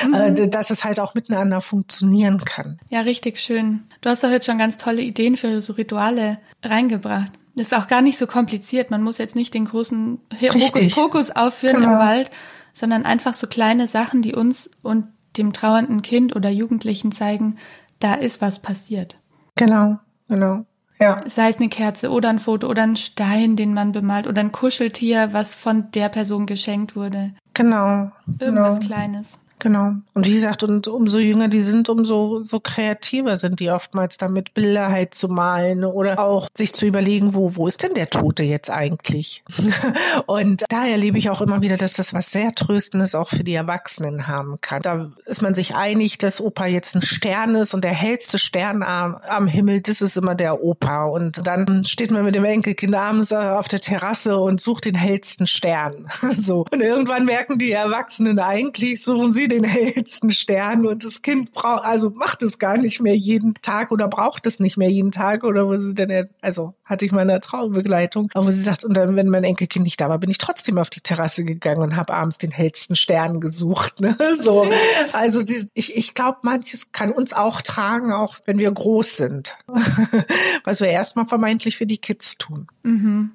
ne, 0.07 0.35
mhm. 0.37 0.51
dass 0.51 0.69
es 0.69 0.83
halt 0.83 0.99
auch 0.99 1.15
miteinander 1.15 1.61
funktionieren 1.61 2.43
kann. 2.43 2.79
Ja, 2.91 3.01
richtig 3.01 3.39
schön. 3.39 3.83
Du 4.01 4.09
hast 4.09 4.23
doch 4.23 4.29
jetzt 4.29 4.45
schon 4.45 4.57
ganz 4.57 4.77
tolle 4.77 5.01
Ideen 5.01 5.37
für 5.37 5.61
so 5.61 5.73
Rituale 5.73 6.37
reingebracht. 6.61 7.31
Das 7.55 7.67
ist 7.67 7.73
auch 7.73 7.87
gar 7.87 8.01
nicht 8.01 8.17
so 8.17 8.27
kompliziert. 8.27 8.91
Man 8.91 9.03
muss 9.03 9.17
jetzt 9.17 9.35
nicht 9.35 9.53
den 9.53 9.65
großen 9.65 10.19
Hokuspokus 10.41 11.31
aufführen 11.31 11.77
genau. 11.77 11.93
im 11.93 11.99
Wald, 11.99 12.29
sondern 12.73 13.05
einfach 13.05 13.33
so 13.33 13.47
kleine 13.47 13.87
Sachen, 13.87 14.21
die 14.21 14.35
uns 14.35 14.69
und 14.81 15.07
dem 15.37 15.53
trauernden 15.53 16.01
Kind 16.01 16.35
oder 16.35 16.49
Jugendlichen 16.49 17.11
zeigen, 17.11 17.57
da 17.99 18.15
ist 18.15 18.41
was 18.41 18.59
passiert. 18.59 19.17
Genau, 19.55 19.99
genau. 20.27 20.65
Ja. 20.99 21.23
Sei 21.27 21.47
es 21.47 21.57
eine 21.57 21.69
Kerze 21.69 22.11
oder 22.11 22.29
ein 22.29 22.39
Foto 22.39 22.67
oder 22.67 22.83
ein 22.83 22.97
Stein, 22.97 23.55
den 23.55 23.73
man 23.73 23.93
bemalt 23.93 24.27
oder 24.27 24.41
ein 24.41 24.51
Kuscheltier, 24.51 25.29
was 25.31 25.55
von 25.55 25.91
der 25.91 26.09
Person 26.09 26.45
geschenkt 26.45 26.95
wurde. 26.95 27.31
Genau. 27.53 28.11
Irgendwas 28.39 28.79
genau. 28.79 28.87
Kleines. 28.87 29.39
Genau. 29.59 29.93
Und 30.13 30.25
wie 30.25 30.33
gesagt, 30.33 30.63
und 30.63 30.87
umso 30.87 31.19
jünger 31.19 31.49
die 31.49 31.61
sind, 31.61 31.89
umso 31.89 32.41
so 32.43 32.61
kreativer 32.61 33.35
sind 33.35 33.59
die 33.59 33.69
oftmals 33.71 34.17
damit, 34.17 34.53
Bilder 34.53 34.89
halt 34.89 35.13
zu 35.13 35.27
malen 35.27 35.83
oder 35.83 36.19
auch 36.19 36.47
sich 36.55 36.73
zu 36.73 36.85
überlegen, 36.85 37.33
wo, 37.33 37.55
wo 37.55 37.67
ist 37.67 37.83
denn 37.83 37.93
der 37.93 38.09
Tote 38.09 38.43
jetzt 38.43 38.69
eigentlich? 38.69 39.43
und 40.27 40.63
da 40.69 40.85
erlebe 40.85 41.17
ich 41.17 41.29
auch 41.29 41.41
immer 41.41 41.61
wieder, 41.61 41.75
dass 41.75 41.93
das 41.93 42.13
was 42.13 42.31
sehr 42.31 42.53
Tröstendes 42.53 43.15
auch 43.15 43.29
für 43.29 43.43
die 43.43 43.53
Erwachsenen 43.53 44.27
haben 44.27 44.55
kann. 44.61 44.81
Da 44.81 45.11
ist 45.25 45.41
man 45.41 45.53
sich 45.53 45.75
einig, 45.75 46.17
dass 46.17 46.39
Opa 46.39 46.65
jetzt 46.65 46.95
ein 46.95 47.01
Stern 47.01 47.55
ist 47.55 47.73
und 47.73 47.83
der 47.83 47.91
hellste 47.91 48.39
Stern 48.39 48.81
am, 48.81 49.15
am 49.15 49.47
Himmel, 49.47 49.81
das 49.81 50.01
ist 50.01 50.15
immer 50.15 50.35
der 50.35 50.63
Opa. 50.63 51.05
Und 51.05 51.45
dann 51.45 51.83
steht 51.83 52.11
man 52.11 52.23
mit 52.23 52.35
dem 52.35 52.45
Enkelkind 52.45 52.95
abends 52.95 53.33
auf 53.33 53.67
der 53.67 53.81
Terrasse 53.81 54.37
und 54.37 54.61
sucht 54.61 54.85
den 54.85 54.95
hellsten 54.95 55.47
Stern. 55.47 56.07
so. 56.37 56.65
Und 56.71 56.79
irgendwann 56.79 57.25
merken 57.25 57.57
die 57.57 57.71
Erwachsenen 57.71 58.39
eigentlich, 58.39 59.03
suchen 59.03 59.33
sie 59.33 59.48
den 59.49 59.63
hellsten 59.63 60.31
Stern 60.31 60.85
und 60.85 61.03
das 61.03 61.21
Kind 61.21 61.51
braucht, 61.51 61.83
also 61.83 62.09
macht 62.09 62.43
es 62.43 62.59
gar 62.59 62.77
nicht 62.77 63.01
mehr 63.01 63.15
jeden 63.15 63.53
Tag 63.55 63.91
oder 63.91 64.07
braucht 64.07 64.45
es 64.47 64.59
nicht 64.59 64.77
mehr 64.77 64.89
jeden 64.89 65.11
Tag 65.11 65.43
oder 65.43 65.67
wo 65.67 65.77
sie 65.77 65.93
denn, 65.93 66.29
also 66.41 66.73
hatte 66.85 67.05
ich 67.05 67.11
meine 67.11 67.39
Traumbegleitung, 67.39 68.29
aber 68.33 68.47
wo 68.47 68.51
sie 68.51 68.61
sagt, 68.61 68.83
und 68.83 68.95
dann, 68.95 69.15
wenn 69.15 69.27
mein 69.27 69.43
Enkelkind 69.43 69.83
nicht 69.83 69.99
da 69.99 70.09
war, 70.09 70.17
bin 70.17 70.29
ich 70.29 70.37
trotzdem 70.37 70.77
auf 70.77 70.89
die 70.89 71.01
Terrasse 71.01 71.43
gegangen 71.43 71.81
und 71.81 71.95
habe 71.95 72.13
abends 72.13 72.37
den 72.37 72.51
hellsten 72.51 72.95
Stern 72.95 73.39
gesucht, 73.39 73.99
ne? 73.99 74.15
So. 74.39 74.69
Also 75.11 75.41
ich, 75.73 75.95
ich 75.95 76.13
glaube, 76.13 76.39
manches 76.43 76.91
kann 76.91 77.11
uns 77.11 77.33
auch 77.33 77.61
tragen, 77.61 78.13
auch 78.13 78.37
wenn 78.45 78.57
wir 78.59 78.71
groß 78.71 79.17
sind. 79.17 79.57
was 80.63 80.81
wir 80.81 80.87
erstmal 80.87 81.25
vermeintlich 81.25 81.77
für 81.77 81.85
die 81.85 81.97
Kids 81.97 82.37
tun. 82.37 82.67
Mhm. 82.83 83.31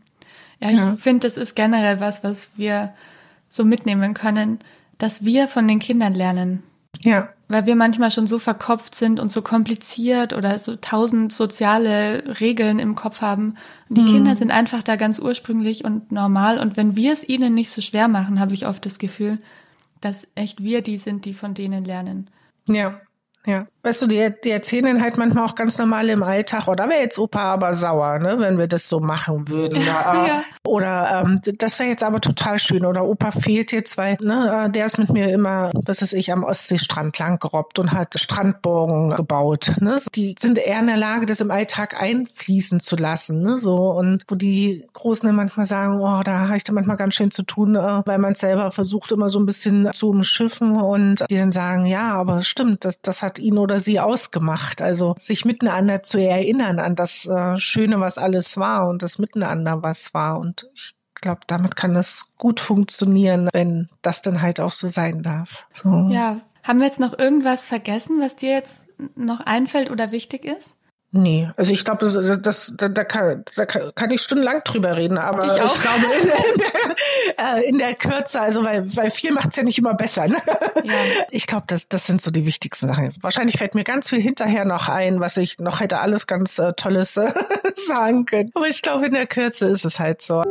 Ja, 0.61 0.71
ich 0.71 0.79
ja. 0.79 0.97
finde, 0.97 1.27
das 1.27 1.37
ist 1.37 1.55
generell 1.55 2.01
was, 2.01 2.25
was 2.25 2.53
wir 2.57 2.95
so 3.49 3.65
mitnehmen 3.65 4.15
können 4.15 4.61
dass 5.05 5.23
wir 5.23 5.49
von 5.49 5.69
den 5.69 5.81
Kindern 5.81 6.15
lernen. 6.15 6.63
Ja. 7.01 7.29
Weil 7.49 7.67
wir 7.67 7.77
manchmal 7.77 8.11
schon 8.11 8.27
so 8.27 8.39
verkopft 8.39 8.95
sind 8.95 9.21
und 9.21 9.31
so 9.31 9.43
kompliziert 9.43 10.33
oder 10.33 10.59
so 10.59 10.77
tausend 10.77 11.31
soziale 11.31 12.41
Regeln 12.41 12.79
im 12.79 12.95
Kopf 12.95 13.21
haben. 13.21 13.57
Und 13.91 13.99
die 13.99 14.05
hm. 14.05 14.09
Kinder 14.09 14.35
sind 14.35 14.51
einfach 14.51 14.83
da 14.83 14.97
ganz 14.97 15.19
ursprünglich 15.19 15.85
und 15.85 16.11
normal. 16.11 16.59
Und 16.59 16.79
wenn 16.79 16.97
wir 16.97 17.13
es 17.13 17.29
ihnen 17.29 17.53
nicht 17.53 17.69
so 17.69 17.83
schwer 17.83 18.09
machen, 18.09 18.41
habe 18.41 18.55
ich 18.55 18.67
oft 18.67 18.87
das 18.87 18.99
Gefühl, 18.99 19.37
dass 20.01 20.27
echt 20.37 20.63
wir 20.63 20.81
die 20.81 20.97
sind, 20.97 21.27
die 21.27 21.35
von 21.35 21.53
denen 21.53 21.85
lernen. 21.85 22.31
Ja. 22.67 22.99
Ja, 23.45 23.67
weißt 23.85 24.03
du, 24.03 24.07
die, 24.07 24.29
die 24.43 24.51
erzählen 24.51 25.03
halt 25.03 25.19
manchmal 25.19 25.45
auch 25.45 25.55
ganz 25.55 25.79
normal 25.79 26.09
im 26.09 26.23
Alltag, 26.23 26.69
oder 26.69 26.87
oh, 26.87 26.91
wäre 26.91 27.01
jetzt 27.01 27.19
Opa 27.19 27.41
aber 27.41 27.75
sauer, 27.75 28.19
ne, 28.19 28.37
wenn 28.39 28.59
wir 28.59 28.67
das 28.67 28.89
so 28.89 28.99
machen 28.99 29.49
würden. 29.49 29.81
ja. 29.87 30.43
Oder 30.67 31.23
ähm, 31.27 31.41
das 31.59 31.79
wäre 31.79 31.91
jetzt 31.91 32.03
aber 32.03 32.21
total 32.21 32.59
schön. 32.59 32.87
Oder 32.87 33.05
Opa 33.05 33.31
fehlt 33.31 33.73
jetzt, 33.73 33.99
weil 33.99 34.17
ne, 34.21 34.65
äh, 34.67 34.71
der 34.71 34.87
ist 34.87 34.99
mit 34.99 35.11
mir 35.11 35.31
immer, 35.31 35.71
was 35.75 36.01
weiß 36.01 36.15
ich, 36.15 36.33
am 36.33 36.43
Ostseestrand 36.43 37.19
lang 37.19 37.39
gerobbt 37.39 37.79
und 37.79 37.93
hat 37.93 38.19
Strandburgen 38.19 39.11
gebaut. 39.11 39.73
Ne? 39.81 40.01
Die 40.15 40.35
sind 40.39 40.59
eher 40.59 40.81
in 40.81 40.87
der 40.87 40.97
Lage, 40.97 41.27
das 41.27 41.43
im 41.43 41.51
Alltag 41.51 42.01
einfließen 42.01 42.81
zu 42.81 42.97
lassen. 42.97 43.43
Ne? 43.43 43.59
So, 43.59 43.77
und 43.91 44.25
wo 44.29 44.35
die 44.35 44.87
Großen 44.95 45.27
dann 45.27 45.37
manchmal 45.37 45.67
sagen, 45.67 46.01
oh, 46.01 46.23
da 46.25 46.49
habe 46.49 46.57
ich 46.57 46.65
da 46.65 46.73
manchmal 46.73 46.97
ganz 46.97 47.15
schön 47.15 47.31
zu 47.31 47.43
tun, 47.43 47.77
äh, 47.77 48.03
weil 48.07 48.19
man 48.19 48.33
es 48.33 48.41
selber 48.41 48.71
versucht, 48.71 49.13
immer 49.13 49.29
so 49.29 49.39
ein 49.39 49.47
bisschen 49.47 49.93
zu 49.93 50.09
umschiffen 50.09 50.81
und 50.81 51.25
die 51.31 51.37
dann 51.37 51.53
sagen, 51.53 51.85
ja, 51.85 52.15
aber 52.15 52.43
stimmt, 52.43 52.87
das, 52.87 53.03
das 53.03 53.23
hat 53.23 53.39
ihn 53.39 53.59
oder 53.59 53.74
sie 53.81 54.01
ausgemacht. 54.01 54.83
Also 54.83 55.15
sich 55.19 55.45
miteinander 55.45 56.01
zu 56.01 56.19
erinnern 56.19 56.79
an 56.79 56.95
das 56.95 57.27
äh, 57.27 57.57
Schöne, 57.59 58.01
was 58.01 58.19
alles 58.19 58.57
war 58.57 58.89
und 58.89 59.03
das 59.03 59.19
Miteinander, 59.19 59.83
was 59.83 60.15
war. 60.15 60.39
Und 60.39 60.71
ich 60.75 60.95
glaube, 61.21 61.41
damit 61.47 61.77
kann 61.77 61.95
das 61.95 62.37
gut 62.39 62.61
funktionieren, 62.61 63.49
wenn 63.53 63.89
das 64.03 64.23
dann 64.23 64.43
halt 64.43 64.61
auch 64.61 64.73
so 64.73 64.89
sein 64.89 65.23
darf. 65.23 65.67
So. 65.73 66.09
Ja. 66.11 66.41
Haben 66.63 66.79
wir 66.79 66.87
jetzt 66.87 67.01
noch 67.01 67.19
irgendwas 67.19 67.67
vergessen, 67.67 68.21
was 68.21 68.37
dir 68.37 68.53
jetzt 68.53 68.87
noch 69.17 69.41
einfällt 69.41 69.91
oder 69.91 70.13
wichtig 70.13 70.47
ist? 70.47 70.77
Nee, 71.17 71.49
also 71.57 71.73
ich 71.73 71.85
glaube, 71.85 72.05
das, 72.05 72.41
das, 72.41 72.75
da, 72.77 72.89
da, 72.89 73.05
kann, 73.05 73.45
da 73.55 73.67
kann 73.67 74.11
ich 74.11 74.21
stundenlang 74.21 74.63
drüber 74.65 74.97
reden, 74.97 75.17
aber 75.17 75.47
ich, 75.47 75.63
ich 75.65 75.81
glaube 75.81 76.07
in 76.21 76.29
der, 77.39 77.57
äh, 77.57 77.69
in 77.69 77.79
der, 77.79 77.95
Kürze, 77.95 78.41
also 78.41 78.65
weil, 78.65 78.85
weil 78.97 79.13
viel 79.13 79.31
macht's 79.31 79.55
ja 79.55 79.63
nicht 79.63 79.79
immer 79.79 79.95
besser. 79.95 80.27
Ne? 80.27 80.39
Ja. 80.83 80.93
Ich 81.31 81.47
glaube, 81.47 81.67
das, 81.69 81.89
das 81.89 82.09
sind 82.09 82.21
so 82.21 82.33
die 82.33 82.47
wichtigsten 82.47 82.89
Sachen. 82.89 83.15
Wahrscheinlich 83.21 83.59
fällt 83.59 83.77
mir 83.77 83.85
ganz 83.85 84.11
viel 84.11 84.21
hinterher 84.21 84.65
noch 84.65 84.89
ein, 84.89 85.21
was 85.21 85.37
ich 85.37 85.61
noch 85.61 85.79
hätte 85.79 86.01
alles 86.01 86.27
ganz 86.27 86.59
äh, 86.59 86.73
Tolles 86.73 87.17
äh, 87.17 87.33
sagen 87.87 88.27
können. 88.27 88.51
Aber 88.55 88.67
ich 88.67 88.83
glaube, 88.83 89.07
in 89.07 89.15
der 89.15 89.29
Kürze 89.29 89.69
ist 89.69 89.85
es 89.85 90.01
halt 90.01 90.21
so. 90.21 90.43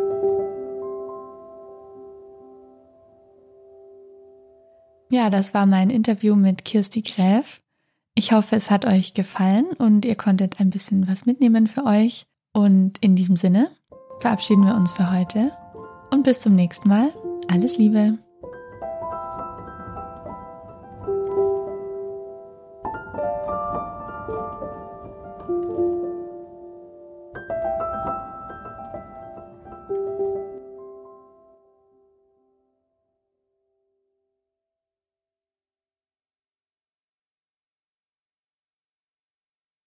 Ja, 5.10 5.30
das 5.30 5.54
war 5.54 5.66
mein 5.66 5.90
Interview 5.90 6.36
mit 6.36 6.64
Kirsti 6.64 7.02
Gräf. 7.02 7.60
Ich 8.16 8.32
hoffe, 8.32 8.56
es 8.56 8.70
hat 8.70 8.86
euch 8.86 9.14
gefallen 9.14 9.66
und 9.78 10.06
ihr 10.06 10.16
konntet 10.16 10.60
ein 10.60 10.70
bisschen 10.70 11.08
was 11.08 11.26
mitnehmen 11.26 11.68
für 11.68 11.86
euch. 11.86 12.26
Und 12.54 13.00
in 13.00 13.16
diesem 13.16 13.36
Sinne 13.36 13.72
verabschieden 14.20 14.66
wir 14.66 14.76
uns 14.76 14.94
für 14.94 15.12
heute 15.12 15.52
und 16.12 16.24
bis 16.24 16.40
zum 16.40 16.54
nächsten 16.54 16.90
Mal. 16.90 17.12
Alles 17.52 17.78
Liebe. 17.78 18.20